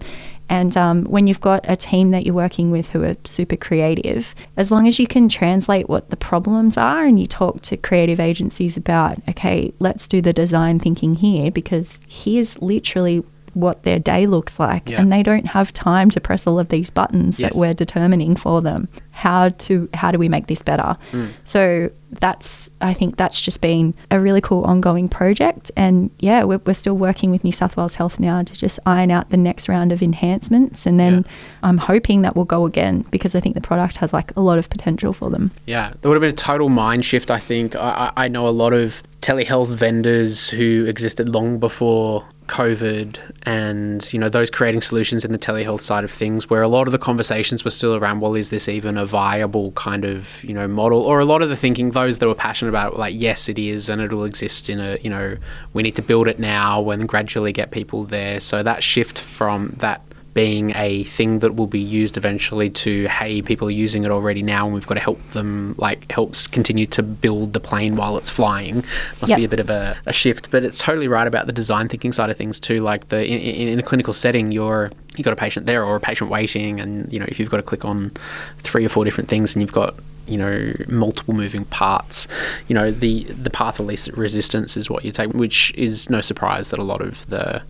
And 0.48 0.76
um, 0.76 1.04
when 1.06 1.26
you've 1.26 1.40
got 1.40 1.64
a 1.64 1.74
team 1.74 2.12
that 2.12 2.24
you're 2.24 2.34
working 2.36 2.70
with 2.70 2.90
who 2.90 3.02
are 3.02 3.16
super 3.24 3.56
creative, 3.56 4.32
as 4.56 4.70
long 4.70 4.86
as 4.86 5.00
you 5.00 5.08
can 5.08 5.28
translate 5.28 5.88
what 5.88 6.10
the 6.10 6.16
problems 6.16 6.76
are 6.76 7.04
and 7.04 7.18
you 7.18 7.26
talk 7.26 7.62
to 7.62 7.76
creative 7.76 8.20
agencies 8.20 8.76
about, 8.76 9.18
okay, 9.28 9.72
let's 9.80 10.06
do 10.06 10.20
the 10.22 10.32
design 10.32 10.78
thinking 10.78 11.16
here 11.16 11.50
because 11.50 11.98
here's 12.06 12.60
literally 12.62 13.24
what 13.54 13.82
their 13.84 13.98
day 13.98 14.26
looks 14.26 14.58
like 14.58 14.88
Yeah. 14.88 15.00
and 15.00 15.12
they 15.12 15.22
don't 15.22 15.46
have 15.46 15.72
time 15.72 16.10
to 16.10 16.20
press 16.20 16.46
all 16.46 16.58
of 16.58 16.68
these 16.68 16.90
buttons 16.90 17.38
Yes. 17.38 17.52
that 17.52 17.58
we're 17.58 17.74
determining 17.74 18.36
for 18.36 18.60
them 18.60 18.88
how 19.10 19.50
to 19.50 19.88
how 19.94 20.10
do 20.10 20.18
we 20.18 20.28
make 20.28 20.46
this 20.48 20.60
better 20.62 20.96
Hmm. 21.12 21.26
so 21.44 21.90
that's 22.20 22.70
i 22.80 22.92
think 22.94 23.16
that's 23.16 23.40
just 23.40 23.60
been 23.60 23.92
a 24.10 24.20
really 24.20 24.40
cool 24.40 24.62
ongoing 24.64 25.08
project 25.08 25.70
and 25.76 26.10
yeah 26.20 26.44
we're, 26.44 26.60
we're 26.66 26.72
still 26.74 26.96
working 26.96 27.30
with 27.32 27.42
new 27.42 27.50
south 27.52 27.76
wales 27.76 27.94
health 27.96 28.20
now 28.20 28.42
to 28.42 28.52
just 28.54 28.78
iron 28.86 29.10
out 29.10 29.30
the 29.30 29.36
next 29.36 29.68
round 29.68 29.90
of 29.92 30.00
enhancements 30.02 30.86
and 30.86 30.98
then 31.00 31.14
Yeah. 31.14 31.22
i'm 31.64 31.78
hoping 31.78 32.22
that 32.22 32.36
we'll 32.36 32.44
go 32.44 32.66
again 32.66 33.04
because 33.10 33.34
i 33.34 33.40
think 33.40 33.54
the 33.56 33.60
product 33.60 33.96
has 33.96 34.12
like 34.12 34.32
a 34.36 34.40
lot 34.40 34.58
of 34.58 34.68
potential 34.70 35.12
for 35.12 35.28
them 35.30 35.50
Yeah, 35.66 35.92
there 36.00 36.08
would 36.08 36.16
have 36.16 36.20
been 36.22 36.30
a 36.30 36.32
total 36.50 36.68
mind 36.68 37.04
shift. 37.04 37.30
I 37.30 37.38
think 37.38 37.74
I 37.76 38.12
I 38.16 38.28
know 38.28 38.46
a 38.46 38.50
lot 38.62 38.72
of 38.72 39.02
telehealth 39.20 39.68
vendors 39.68 40.50
who 40.50 40.84
existed 40.86 41.28
long 41.34 41.58
before 41.58 42.24
COVID, 42.46 43.18
and 43.44 44.12
you 44.12 44.18
know 44.18 44.28
those 44.28 44.50
creating 44.50 44.82
solutions 44.82 45.24
in 45.24 45.32
the 45.32 45.38
telehealth 45.38 45.80
side 45.80 46.04
of 46.04 46.10
things, 46.10 46.50
where 46.50 46.62
a 46.62 46.68
lot 46.68 46.86
of 46.86 46.92
the 46.92 46.98
conversations 46.98 47.64
were 47.64 47.70
still 47.70 47.94
around, 47.94 48.20
well, 48.20 48.34
is 48.34 48.50
this 48.50 48.68
even 48.68 48.98
a 48.98 49.06
viable 49.06 49.72
kind 49.72 50.04
of 50.04 50.42
you 50.44 50.52
know 50.52 50.68
model? 50.68 51.00
Or 51.00 51.20
a 51.20 51.24
lot 51.24 51.42
of 51.42 51.48
the 51.48 51.56
thinking, 51.56 51.90
those 51.90 52.18
that 52.18 52.26
were 52.26 52.34
passionate 52.34 52.68
about 52.70 52.88
it, 52.88 52.92
were 52.94 53.00
like, 53.00 53.14
yes, 53.16 53.48
it 53.48 53.58
is, 53.58 53.88
and 53.88 54.00
it'll 54.00 54.24
exist 54.24 54.68
in 54.68 54.80
a 54.80 54.98
you 55.02 55.10
know 55.10 55.36
we 55.72 55.82
need 55.82 55.96
to 55.96 56.02
build 56.02 56.28
it 56.28 56.38
now 56.38 56.90
and 56.90 57.08
gradually 57.08 57.52
get 57.52 57.70
people 57.70 58.04
there. 58.04 58.40
So 58.40 58.62
that 58.62 58.82
shift 58.82 59.18
from 59.18 59.74
that 59.78 60.02
being 60.34 60.72
a 60.74 61.04
thing 61.04 61.38
that 61.38 61.54
will 61.54 61.68
be 61.68 61.78
used 61.80 62.16
eventually 62.16 62.68
to 62.68 63.06
hey 63.06 63.40
people 63.40 63.68
are 63.68 63.70
using 63.72 64.04
it 64.04 64.10
already 64.10 64.42
now 64.42 64.64
and 64.66 64.74
we've 64.74 64.86
got 64.86 64.94
to 64.94 65.00
help 65.00 65.26
them 65.28 65.74
like 65.78 66.10
helps 66.10 66.46
continue 66.48 66.86
to 66.86 67.02
build 67.02 67.52
the 67.52 67.60
plane 67.60 67.94
while 67.96 68.16
it's 68.18 68.28
flying 68.30 68.84
must 69.20 69.30
Yep. 69.30 69.38
be 69.38 69.44
a 69.44 69.48
bit 69.48 69.60
of 69.60 69.70
a, 69.70 69.96
a 70.06 70.12
shift 70.12 70.50
but 70.50 70.64
it's 70.64 70.78
totally 70.78 71.08
right 71.08 71.26
about 71.26 71.46
the 71.46 71.52
design 71.52 71.88
thinking 71.88 72.12
side 72.12 72.30
of 72.30 72.36
things 72.36 72.58
too 72.60 72.80
like 72.80 73.08
the 73.08 73.24
in, 73.24 73.38
in, 73.38 73.68
in 73.68 73.78
a 73.78 73.82
clinical 73.82 74.12
setting 74.12 74.50
you're 74.52 74.90
you 75.16 75.22
got 75.22 75.32
a 75.32 75.36
patient 75.36 75.66
there 75.66 75.84
or 75.84 75.94
a 75.94 76.00
patient 76.00 76.28
waiting 76.30 76.80
and 76.80 77.12
you 77.12 77.20
know 77.20 77.26
if 77.28 77.38
you've 77.38 77.50
got 77.50 77.58
to 77.58 77.62
click 77.62 77.84
on 77.84 78.10
three 78.58 78.84
or 78.84 78.88
four 78.88 79.04
different 79.04 79.30
things 79.30 79.54
and 79.54 79.62
you've 79.62 79.72
got 79.72 79.94
you 80.26 80.36
know 80.38 80.72
multiple 80.88 81.34
moving 81.34 81.64
parts 81.66 82.26
you 82.66 82.74
know 82.74 82.90
the 82.90 83.24
the 83.24 83.50
path 83.50 83.78
of 83.78 83.86
least 83.86 84.08
resistance 84.08 84.76
is 84.76 84.90
what 84.90 85.04
you 85.04 85.12
take 85.12 85.30
which 85.32 85.72
is 85.76 86.10
no 86.10 86.20
surprise 86.20 86.70
that 86.70 86.80
a 86.80 86.82
lot 86.84 87.00
of 87.00 87.24
the 87.28 87.62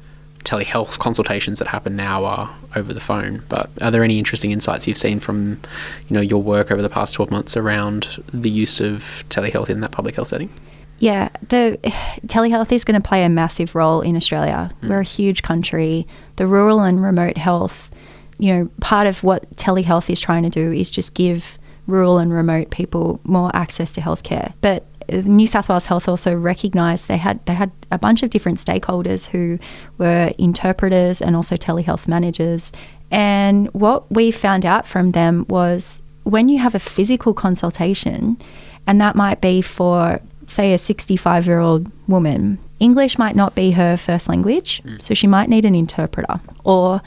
telehealth 0.45 0.99
consultations 0.99 1.59
that 1.59 1.69
happen 1.69 1.97
now 1.97 2.25
are 2.25 2.55
over 2.77 2.93
the 2.93 3.01
phone. 3.01 3.43
But 3.49 3.71
are 3.81 3.91
there 3.91 4.05
any 4.05 4.19
interesting 4.19 4.51
insights 4.51 4.87
you've 4.87 4.99
seen 4.99 5.21
from, 5.21 5.61
you 6.09 6.15
know, 6.15 6.21
your 6.21 6.43
work 6.43 6.71
over 6.71 6.83
the 6.83 6.91
past 6.91 7.15
12 7.15 7.31
months 7.31 7.57
around 7.57 8.23
the 8.33 8.51
use 8.51 8.81
of 8.81 9.25
telehealth 9.29 9.71
in 9.71 9.81
that 9.81 9.91
public 9.91 10.17
health 10.17 10.29
setting? 10.29 10.51
Yeah, 10.99 11.29
the 11.49 11.79
telehealth 12.27 12.73
is 12.73 12.85
going 12.85 13.01
to 13.01 13.07
play 13.07 13.25
a 13.25 13.29
massive 13.29 13.75
role 13.75 14.01
in 14.01 14.17
Australia. 14.17 14.71
Hmm. 14.81 14.89
We're 14.89 15.01
a 15.01 15.05
huge 15.05 15.43
country. 15.43 16.07
The 16.37 16.47
rural 16.47 16.81
and 16.81 17.03
remote 17.03 17.37
health, 17.37 17.91
you 18.39 18.53
know, 18.53 18.71
part 18.81 19.07
of 19.07 19.25
what 19.25 19.57
telehealth 19.57 20.09
is 20.09 20.21
trying 20.21 20.45
to 20.45 20.51
do 20.51 20.73
is 20.73 20.91
just 20.91 21.15
give 21.15 21.59
rural 21.87 22.19
and 22.19 22.33
remote 22.33 22.71
people 22.71 23.21
more 23.25 23.55
access 23.55 23.93
to 23.93 24.01
healthcare. 24.01 24.55
But 24.61 24.87
New 25.08 25.46
South 25.46 25.68
Wales 25.68 25.87
Health 25.87 26.08
also 26.08 26.34
recognised 26.34 27.08
they 27.08 27.16
had 27.16 27.44
they 27.46 27.54
had 27.54 27.70
a 27.90 27.99
bunch 27.99 28.23
of 28.23 28.30
different 28.30 28.58
stakeholders 28.58 29.26
who 29.26 29.58
were 29.99 30.32
interpreters 30.38 31.20
and 31.20 31.37
also 31.37 31.56
telehealth 31.56 32.08
managers. 32.08 32.73
And 33.11 33.73
what 33.75 34.11
we 34.11 34.30
found 34.30 34.66
out 34.66 34.87
from 34.87 35.11
them 35.11 35.46
was 35.49 36.02
when 36.25 36.49
you 36.49 36.58
have 36.58 36.75
a 36.75 36.78
physical 36.78 37.34
consultation, 37.34 38.38
and 38.87 39.00
that 39.00 39.14
might 39.14 39.40
be 39.40 39.62
for 39.62 40.20
say 40.46 40.75
a 40.75 40.78
65 40.78 41.46
year 41.46 41.61
old 41.61 41.90
woman, 42.08 42.58
English 42.80 43.18
might 43.18 43.37
not 43.37 43.54
be 43.54 43.70
her 43.73 43.96
first 43.96 44.28
language, 44.28 44.82
mm. 44.84 45.00
so 45.00 45.14
she 45.14 45.26
might 45.26 45.49
need 45.49 45.64
an 45.64 45.75
interpreter, 45.75 46.40
or 46.64 47.00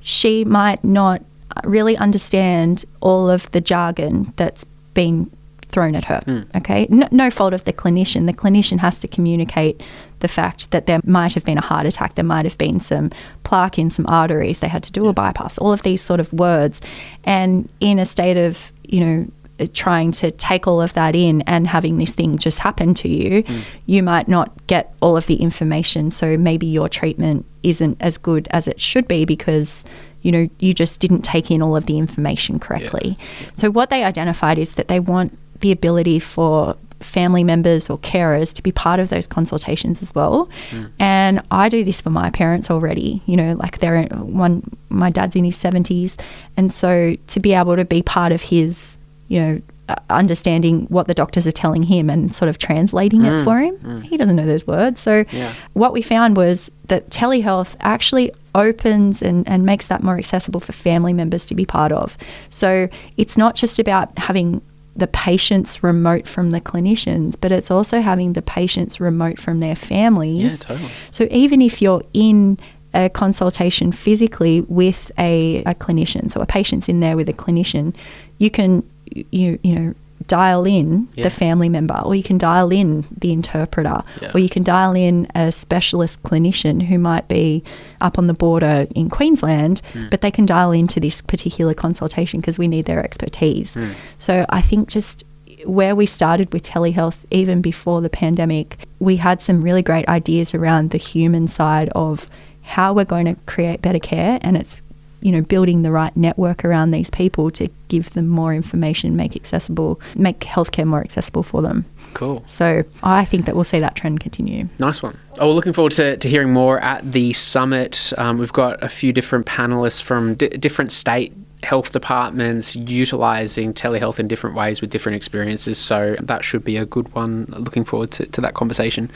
she 0.00 0.44
might 0.44 0.82
not 0.84 1.22
really 1.64 1.96
understand 1.96 2.84
all 3.00 3.30
of 3.30 3.50
the 3.52 3.60
jargon 3.60 4.32
that's 4.36 4.64
been 4.92 5.30
thrown 5.74 5.96
at 5.96 6.04
her. 6.04 6.22
Okay, 6.54 6.86
no, 6.88 7.08
no 7.10 7.30
fault 7.30 7.52
of 7.52 7.64
the 7.64 7.72
clinician. 7.72 8.26
The 8.26 8.32
clinician 8.32 8.78
has 8.78 9.00
to 9.00 9.08
communicate 9.08 9.82
the 10.20 10.28
fact 10.28 10.70
that 10.70 10.86
there 10.86 11.00
might 11.04 11.34
have 11.34 11.44
been 11.44 11.58
a 11.58 11.66
heart 11.70 11.84
attack, 11.84 12.14
there 12.14 12.24
might 12.24 12.44
have 12.44 12.56
been 12.56 12.78
some 12.78 13.10
plaque 13.42 13.78
in 13.78 13.90
some 13.90 14.06
arteries, 14.08 14.60
they 14.60 14.68
had 14.68 14.84
to 14.84 14.92
do 14.92 15.08
a 15.08 15.12
bypass, 15.12 15.58
all 15.58 15.72
of 15.72 15.82
these 15.82 16.00
sort 16.00 16.20
of 16.20 16.32
words. 16.32 16.80
And 17.24 17.68
in 17.80 17.98
a 17.98 18.06
state 18.06 18.36
of, 18.36 18.72
you 18.84 19.00
know, 19.00 19.26
uh, 19.60 19.66
trying 19.72 20.12
to 20.12 20.30
take 20.30 20.66
all 20.66 20.80
of 20.80 20.94
that 20.94 21.14
in 21.14 21.42
and 21.42 21.66
having 21.66 21.98
this 21.98 22.12
thing 22.12 22.38
just 22.38 22.58
happen 22.60 22.94
to 22.94 23.08
you, 23.08 23.44
you 23.86 24.02
might 24.02 24.28
not 24.28 24.66
get 24.66 24.94
all 25.00 25.16
of 25.16 25.26
the 25.26 25.36
information. 25.36 26.10
So 26.10 26.36
maybe 26.36 26.66
your 26.66 26.88
treatment 26.88 27.46
isn't 27.62 27.96
as 28.00 28.16
good 28.16 28.48
as 28.50 28.66
it 28.66 28.80
should 28.80 29.06
be 29.08 29.24
because 29.24 29.84
you 30.22 30.32
know 30.32 30.48
you 30.58 30.72
just 30.74 31.00
didn't 31.00 31.22
take 31.22 31.50
in 31.50 31.62
all 31.62 31.76
of 31.76 31.86
the 31.86 31.98
information 31.98 32.58
correctly. 32.58 33.16
So 33.56 33.70
what 33.70 33.90
they 33.90 34.02
identified 34.02 34.58
is 34.58 34.72
that 34.72 34.88
they 34.88 34.98
want 34.98 35.38
the 35.64 35.72
ability 35.72 36.18
for 36.20 36.76
family 37.00 37.44
members 37.44 37.90
or 37.90 37.98
carers 37.98 38.52
to 38.54 38.62
be 38.62 38.72
part 38.72 38.98
of 39.00 39.08
those 39.08 39.26
consultations 39.26 40.00
as 40.00 40.14
well. 40.14 40.48
Mm. 40.70 40.90
And 40.98 41.34
I 41.50 41.68
do 41.68 41.84
this 41.84 42.00
for 42.00 42.10
my 42.10 42.30
parents 42.30 42.70
already. 42.70 43.20
You 43.26 43.36
know, 43.36 43.52
like 43.64 43.78
they're 43.80 44.04
one. 44.44 44.62
My 44.88 45.10
dad's 45.10 45.34
in 45.36 45.44
his 45.44 45.56
seventies, 45.56 46.16
and 46.56 46.72
so 46.72 47.16
to 47.32 47.40
be 47.40 47.52
able 47.54 47.76
to 47.76 47.84
be 47.84 48.02
part 48.02 48.32
of 48.32 48.40
his, 48.42 48.98
you 49.28 49.40
know. 49.40 49.52
uh, 49.88 49.96
Understanding 50.08 50.86
what 50.88 51.06
the 51.10 51.14
doctors 51.22 51.46
are 51.46 51.56
telling 51.64 51.82
him 51.82 52.08
and 52.08 52.34
sort 52.34 52.48
of 52.48 52.56
translating 52.56 53.22
it 53.30 53.34
mm. 53.34 53.44
for 53.44 53.56
him. 53.66 53.76
Mm. 53.78 54.02
He 54.10 54.16
doesn't 54.16 54.36
know 54.40 54.46
those 54.46 54.66
words. 54.66 54.98
So, 55.08 55.12
Yeah. 55.30 55.52
what 55.82 55.92
we 55.96 56.02
found 56.02 56.36
was 56.42 56.70
that 56.88 57.02
telehealth 57.10 57.72
actually 57.80 58.26
opens 58.54 59.20
and, 59.28 59.46
and 59.52 59.64
makes 59.72 59.86
that 59.88 60.00
more 60.02 60.16
accessible 60.22 60.60
for 60.60 60.72
family 60.72 61.12
members 61.12 61.44
to 61.50 61.54
be 61.54 61.66
part 61.66 61.92
of. 61.92 62.16
So 62.48 62.88
it's 63.22 63.36
not 63.36 63.52
just 63.62 63.78
about 63.78 64.06
having 64.28 64.62
the 64.96 65.06
patients 65.08 65.82
remote 65.82 66.26
from 66.26 66.50
the 66.50 66.60
clinicians, 66.60 67.36
but 67.40 67.50
it's 67.50 67.70
also 67.70 68.00
having 68.00 68.34
the 68.34 68.42
patients 68.42 69.00
remote 69.00 69.38
from 69.38 69.60
their 69.60 69.74
families. 69.74 70.38
Yeah, 70.38 70.56
totally. 70.56 70.90
So 71.10 71.26
even 71.30 71.60
if 71.60 71.82
you're 71.82 72.02
in 72.12 72.58
a 72.94 73.08
consultation 73.08 73.90
physically 73.90 74.60
with 74.62 75.10
a, 75.18 75.64
a 75.64 75.74
clinician, 75.74 76.30
so 76.30 76.40
a 76.40 76.46
patient's 76.46 76.88
in 76.88 77.00
there 77.00 77.16
with 77.16 77.28
a 77.28 77.32
clinician, 77.32 77.94
you 78.38 78.50
can 78.50 78.88
you 79.30 79.58
you 79.62 79.74
know 79.74 79.94
dial 80.26 80.64
in 80.64 81.08
Yeah. 81.14 81.24
the 81.24 81.30
family 81.30 81.68
member 81.68 81.94
or 82.04 82.14
you 82.14 82.22
can 82.22 82.38
dial 82.38 82.70
in 82.72 83.04
the 83.16 83.32
interpreter 83.32 84.02
Yeah. 84.22 84.30
or 84.34 84.40
you 84.40 84.48
can 84.48 84.62
dial 84.62 84.94
in 84.94 85.26
a 85.34 85.52
specialist 85.52 86.22
clinician 86.22 86.82
who 86.82 86.98
might 86.98 87.28
be 87.28 87.62
up 88.00 88.18
on 88.18 88.26
the 88.26 88.34
border 88.34 88.86
in 88.94 89.10
Queensland 89.10 89.82
Hmm. 89.92 90.06
but 90.10 90.20
they 90.20 90.30
can 90.30 90.46
dial 90.46 90.72
into 90.72 91.00
this 91.00 91.20
particular 91.20 91.74
consultation 91.74 92.40
because 92.40 92.58
we 92.58 92.68
need 92.68 92.86
their 92.86 93.02
expertise 93.04 93.74
Hmm. 93.74 93.90
so 94.18 94.46
i 94.48 94.60
think 94.60 94.88
just 94.88 95.24
where 95.66 95.94
we 95.94 96.04
started 96.06 96.52
with 96.52 96.62
telehealth 96.62 97.18
even 97.30 97.60
before 97.62 98.00
the 98.02 98.10
pandemic 98.10 98.76
we 98.98 99.16
had 99.16 99.40
some 99.42 99.60
really 99.62 99.82
great 99.82 100.06
ideas 100.08 100.54
around 100.54 100.90
the 100.90 100.98
human 100.98 101.48
side 101.48 101.88
of 101.94 102.28
how 102.62 102.92
we're 102.92 103.04
going 103.04 103.26
to 103.26 103.36
create 103.46 103.80
better 103.82 103.98
care 103.98 104.38
and 104.42 104.56
it's 104.56 104.80
you 105.24 105.32
know 105.32 105.40
building 105.40 105.82
the 105.82 105.90
right 105.90 106.16
network 106.16 106.64
around 106.64 106.92
these 106.92 107.10
people 107.10 107.50
to 107.50 107.68
give 107.88 108.10
them 108.10 108.28
more 108.28 108.54
information 108.54 109.16
make 109.16 109.34
accessible 109.34 110.00
make 110.14 110.38
healthcare 110.40 110.86
more 110.86 111.00
accessible 111.00 111.42
for 111.42 111.62
them 111.62 111.84
Cool. 112.12 112.44
so 112.46 112.84
i 113.02 113.24
think 113.24 113.46
that 113.46 113.56
we'll 113.56 113.64
see 113.64 113.80
that 113.80 113.96
trend 113.96 114.20
continue 114.20 114.68
Nice 114.78 115.02
one. 115.02 115.18
Oh, 115.38 115.48
we're 115.48 115.54
looking 115.54 115.72
forward 115.72 115.92
to, 115.92 116.16
to 116.16 116.28
hearing 116.28 116.52
more 116.52 116.78
at 116.78 117.10
the 117.10 117.32
summit. 117.32 118.12
Um, 118.18 118.38
we've 118.38 118.52
got 118.52 118.82
a 118.82 118.88
few 118.88 119.12
different 119.12 119.46
panelists 119.46 120.02
from 120.02 120.34
di 120.34 120.48
different 120.48 120.92
state 120.92 121.32
health 121.64 121.92
departments 121.92 122.76
utilizing 122.76 123.74
telehealth 123.74 124.18
in 124.20 124.28
different 124.28 124.54
ways 124.56 124.80
with 124.80 124.90
different 124.90 125.16
experiences. 125.16 125.78
So 125.78 126.16
that 126.20 126.44
should 126.44 126.64
be 126.64 126.76
a 126.76 126.86
good 126.86 127.12
one. 127.14 127.46
Looking 127.48 127.84
forward 127.84 128.10
to, 128.12 128.26
to 128.26 128.40
that 128.40 128.54
conversation. 128.54 129.10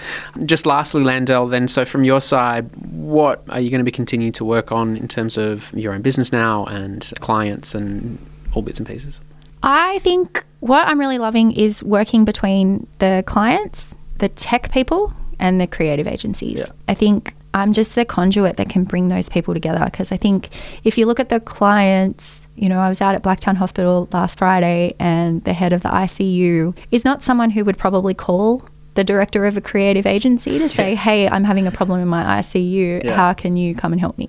Just 0.45 0.67
lastly, 0.67 1.03
Landell, 1.03 1.47
then, 1.47 1.69
so 1.69 1.85
from 1.85 2.05
your 2.05 2.21
side, 2.21 2.69
what 2.91 3.43
are 3.49 3.61
you 3.61 3.71
going 3.71 3.81
to 3.81 3.85
be 3.85 3.93
continuing 3.93 4.33
to 4.33 4.45
work 4.45 4.73
on 4.73 4.97
in 4.97 5.09
terms 5.09 5.37
of 5.37 5.73
your 5.75 5.93
own 5.93 6.03
business 6.03 6.33
now 6.33 6.65
and 6.67 7.13
clients 7.21 7.75
and 7.75 8.19
all 8.55 8.63
bits 8.63 8.79
and 8.79 8.89
pieces? 8.89 9.21
I 9.63 9.99
think 10.01 10.45
what 10.61 10.87
I'm 10.87 10.99
really 10.99 11.19
loving 11.19 11.53
is 11.53 11.83
working 11.83 12.25
between 12.25 12.87
the 12.99 13.25
clients, 13.27 13.95
the 14.19 14.29
tech 14.29 14.73
people, 14.73 15.13
and 15.39 15.61
the 15.61 15.67
creative 15.67 16.07
agencies. 16.07 16.61
Yeah. 16.61 16.73
I 16.89 16.95
think 16.95 17.35
I'm 17.59 17.73
just 17.73 17.95
the 17.95 18.05
conduit 18.05 18.57
that 18.57 18.69
can 18.69 18.85
bring 18.85 19.09
those 19.09 19.29
people 19.29 19.55
together 19.55 19.85
because 19.85 20.13
I 20.13 20.17
think 20.17 20.49
if 20.85 20.97
you 20.97 21.07
look 21.07 21.21
at 21.21 21.29
the 21.29 21.41
clients, 21.41 22.47
you 22.57 22.69
know, 22.69 22.81
I 22.81 22.89
was 22.89 23.01
out 23.01 23.15
at 23.15 23.23
Blacktown 23.23 23.57
Hospital 23.57 24.09
last 24.13 24.39
Friday 24.39 24.95
and 24.99 25.43
the 25.45 25.53
head 25.53 25.73
of 25.73 25.83
the 25.83 25.89
ICU 25.89 26.77
is 26.91 27.05
not 27.05 27.23
someone 27.23 27.51
who 27.51 27.65
would 27.65 27.79
probably 27.79 28.15
call 28.15 28.69
the 28.99 29.05
director 29.05 29.47
of 29.47 29.57
a 29.57 29.61
creative 29.61 30.07
agency 30.07 30.59
to 30.59 30.69
say, 30.69 30.97
"Hey, 30.97 31.29
I'm 31.29 31.45
having 31.45 31.69
a 31.69 31.71
problem 31.71 32.01
in 32.01 32.09
my 32.09 32.41
ICU. 32.41 33.05
Yeah. 33.05 33.15
How 33.15 33.33
can 33.33 33.57
you 33.57 33.73
come 33.73 33.93
and 33.93 34.01
help 34.01 34.19
me?" 34.19 34.29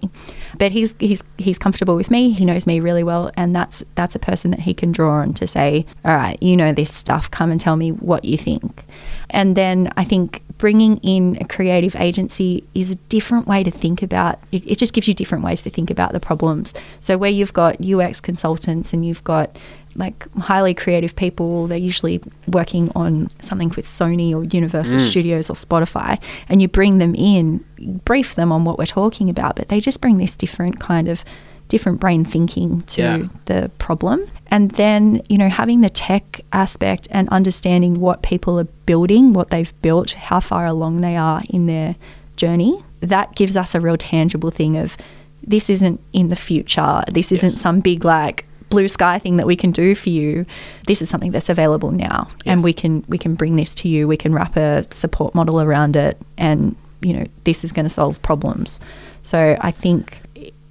But 0.59 0.71
he's 0.71 0.95
he's 0.99 1.23
he's 1.39 1.57
comfortable 1.57 1.95
with 1.95 2.11
me. 2.11 2.29
He 2.29 2.45
knows 2.45 2.67
me 2.67 2.79
really 2.79 3.03
well, 3.03 3.31
and 3.35 3.55
that's 3.55 3.83
that's 3.95 4.13
a 4.13 4.19
person 4.19 4.51
that 4.51 4.59
he 4.59 4.75
can 4.75 4.91
draw 4.91 5.21
on 5.21 5.33
to 5.33 5.47
say, 5.47 5.87
"All 6.05 6.13
right, 6.15 6.37
you 6.39 6.55
know 6.55 6.71
this 6.71 6.93
stuff. 6.93 7.31
Come 7.31 7.49
and 7.49 7.59
tell 7.59 7.77
me 7.77 7.89
what 7.89 8.23
you 8.23 8.37
think." 8.37 8.85
And 9.31 9.55
then 9.55 9.91
I 9.97 10.03
think 10.03 10.43
bringing 10.59 10.97
in 10.97 11.37
a 11.41 11.45
creative 11.45 11.95
agency 11.95 12.63
is 12.75 12.91
a 12.91 12.95
different 12.95 13.47
way 13.47 13.63
to 13.63 13.71
think 13.71 14.03
about 14.03 14.37
it, 14.51 14.61
it 14.67 14.77
just 14.77 14.93
gives 14.93 15.07
you 15.07 15.13
different 15.15 15.43
ways 15.43 15.63
to 15.63 15.69
think 15.71 15.89
about 15.89 16.11
the 16.11 16.19
problems. 16.19 16.73
So 16.99 17.17
where 17.17 17.31
you've 17.31 17.53
got 17.53 17.83
ux 17.83 18.19
consultants 18.19 18.93
and 18.93 19.03
you've 19.03 19.23
got 19.23 19.57
like 19.95 20.27
highly 20.37 20.73
creative 20.73 21.15
people 21.15 21.65
they're 21.65 21.77
usually 21.77 22.21
working 22.47 22.91
on 22.95 23.27
something 23.41 23.69
with 23.69 23.87
sony 23.87 24.35
or 24.35 24.43
universal 24.43 24.99
mm. 24.99 25.09
studios 25.09 25.49
or 25.49 25.53
spotify 25.53 26.21
and 26.47 26.61
you 26.61 26.67
bring 26.67 26.99
them 26.99 27.15
in 27.15 27.57
brief 28.05 28.35
them 28.35 28.51
on 28.51 28.65
what 28.65 28.77
we're 28.77 28.85
talking 28.85 29.31
about 29.31 29.55
but 29.55 29.67
they 29.69 29.79
just 29.79 29.99
bring 29.99 30.19
this 30.19 30.35
different 30.35 30.79
kind 30.79 31.07
of 31.07 31.23
different 31.69 31.99
brain 31.99 32.25
thinking 32.25 32.81
to 32.87 33.01
Yeah. 33.01 33.23
the 33.45 33.71
problem. 33.77 34.25
And 34.47 34.71
then, 34.71 35.21
you 35.29 35.37
know, 35.37 35.49
having 35.49 35.81
the 35.81 35.89
tech 35.89 36.41
aspect 36.51 37.07
and 37.11 37.29
understanding 37.29 37.99
what 38.01 38.21
people 38.21 38.59
are 38.59 38.67
building, 38.85 39.33
what 39.33 39.49
they've 39.51 39.73
built, 39.81 40.11
how 40.13 40.39
far 40.41 40.65
along 40.65 41.01
they 41.01 41.15
are 41.15 41.41
in 41.49 41.67
their 41.67 41.95
journey, 42.35 42.77
that 43.01 43.35
gives 43.35 43.55
us 43.55 43.73
a 43.75 43.79
real 43.79 43.97
tangible 43.97 44.51
thing 44.51 44.75
of 44.75 44.97
this 45.45 45.69
isn't 45.69 45.99
in 46.11 46.27
the 46.29 46.35
future. 46.35 47.03
This 47.11 47.31
isn't 47.31 47.51
Yes. 47.53 47.61
some 47.61 47.79
big 47.79 48.03
like 48.03 48.45
blue 48.69 48.87
sky 48.87 49.17
thing 49.17 49.37
that 49.37 49.47
we 49.47 49.55
can 49.55 49.71
do 49.71 49.95
for 49.95 50.09
you. 50.09 50.45
This 50.85 51.01
is 51.01 51.09
something 51.09 51.31
that's 51.31 51.49
available 51.49 51.91
now. 51.91 52.27
Yes. 52.45 52.53
And 52.53 52.63
we 52.63 52.73
can 52.73 53.03
we 53.07 53.17
can 53.17 53.35
bring 53.35 53.55
this 53.55 53.73
to 53.75 53.87
you. 53.87 54.07
We 54.07 54.17
can 54.17 54.33
wrap 54.33 54.57
a 54.57 54.85
support 54.91 55.33
model 55.33 55.61
around 55.61 55.95
it 55.95 56.17
and, 56.37 56.75
you 57.01 57.13
know, 57.13 57.25
this 57.45 57.63
is 57.63 57.71
going 57.71 57.85
to 57.87 57.89
solve 57.93 58.21
problems. 58.21 58.79
So 59.23 59.57
I 59.61 59.71
think 59.71 60.21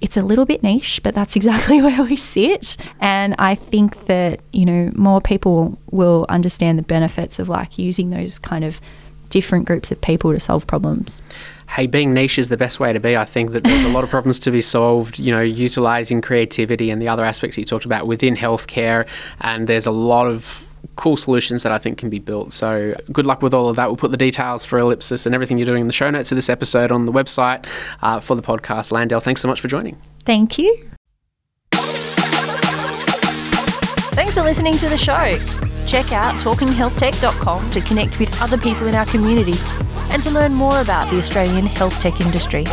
it's 0.01 0.17
a 0.17 0.21
little 0.21 0.45
bit 0.45 0.63
niche, 0.63 1.01
but 1.03 1.13
that's 1.13 1.35
exactly 1.35 1.81
where 1.81 2.03
we 2.03 2.15
sit. 2.15 2.77
And 2.99 3.35
I 3.37 3.55
think 3.55 4.05
that, 4.05 4.39
you 4.51 4.65
know, 4.65 4.91
more 4.95 5.21
people 5.21 5.77
will 5.91 6.25
understand 6.29 6.77
the 6.77 6.83
benefits 6.83 7.39
of 7.39 7.49
like 7.49 7.77
using 7.77 8.09
those 8.09 8.39
kind 8.39 8.63
of 8.63 8.79
different 9.29 9.65
groups 9.65 9.91
of 9.91 10.01
people 10.01 10.33
to 10.33 10.39
solve 10.39 10.65
problems. 10.65 11.21
hey, 11.69 11.85
being 11.85 12.15
niche 12.15 12.39
is 12.39 12.49
the 12.49 12.57
best 12.57 12.79
way 12.79 12.91
to 12.91 12.99
be. 12.99 13.15
I 13.15 13.25
think 13.25 13.51
that 13.51 13.63
there's 13.63 13.83
a 13.83 13.89
lot 13.89 14.03
of 14.03 14.09
problems 14.09 14.39
to 14.39 14.51
be 14.51 14.61
solved, 14.61 15.19
you 15.19 15.31
know, 15.31 15.41
utilizing 15.41 16.19
creativity 16.19 16.89
and 16.89 16.99
the 16.99 17.07
other 17.07 17.23
aspects 17.23 17.59
you 17.59 17.65
talked 17.65 17.85
about 17.85 18.07
within 18.07 18.35
healthcare. 18.35 19.07
And 19.41 19.67
there's 19.67 19.85
a 19.85 19.91
lot 19.91 20.27
of 20.27 20.68
cool 20.95 21.15
solutions 21.17 21.63
that 21.63 21.71
I 21.71 21.77
think 21.77 21.97
can 21.97 22.09
be 22.09 22.19
built. 22.19 22.53
So 22.53 22.95
good 23.11 23.25
luck 23.25 23.41
with 23.41 23.53
all 23.53 23.69
of 23.69 23.75
that. 23.77 23.87
We'll 23.87 23.97
put 23.97 24.11
the 24.11 24.17
details 24.17 24.65
for 24.65 24.79
Ellipsis 24.79 25.25
and 25.25 25.33
everything 25.33 25.57
you're 25.57 25.65
doing 25.65 25.81
in 25.81 25.87
the 25.87 25.93
show 25.93 26.09
notes 26.09 26.31
of 26.31 26.35
this 26.35 26.49
episode 26.49 26.91
on 26.91 27.05
the 27.05 27.11
website 27.11 27.65
uh, 28.01 28.19
for 28.19 28.35
the 28.35 28.41
podcast. 28.41 28.91
Landell, 28.91 29.19
thanks 29.19 29.41
so 29.41 29.47
much 29.47 29.61
for 29.61 29.67
joining. 29.67 29.97
Thank 30.25 30.57
you. 30.57 30.89
Thanks 34.11 34.33
for 34.33 34.41
listening 34.41 34.77
to 34.77 34.89
the 34.89 34.97
show. 34.97 35.39
Check 35.87 36.11
out 36.11 36.35
talkinghealthtech.com 36.35 37.71
to 37.71 37.81
connect 37.81 38.19
with 38.19 38.41
other 38.41 38.57
people 38.57 38.87
in 38.87 38.95
our 38.95 39.05
community 39.05 39.57
and 40.11 40.21
to 40.23 40.29
learn 40.29 40.53
more 40.53 40.81
about 40.81 41.09
the 41.09 41.17
Australian 41.17 41.65
health 41.65 41.99
tech 41.99 42.19
industry. 42.19 42.65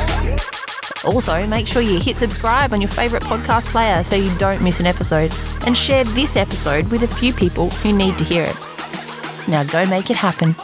Also, 1.05 1.47
make 1.47 1.67
sure 1.67 1.83
you 1.83 2.01
hit 2.01 2.19
subscribe 2.19 2.73
on 2.73 2.81
your 2.81 2.91
favourite 2.91 3.23
podcast 3.23 3.67
player 3.67 4.03
so 4.03 4.17
you 4.17 4.37
don't 4.39 4.61
miss 4.63 4.81
an 4.81 4.87
episode 4.87 5.33
and 5.67 5.77
share 5.77 6.05
this 6.05 6.37
episode 6.37 6.89
with 6.89 7.03
a 7.03 7.09
few 7.09 7.33
people 7.33 7.71
who 7.71 7.93
need 7.93 8.17
to 8.19 8.25
hear 8.25 8.45
it. 8.45 8.57
Now 9.49 9.65
go 9.65 9.85
make 9.87 10.11
it 10.11 10.17
happen. 10.17 10.55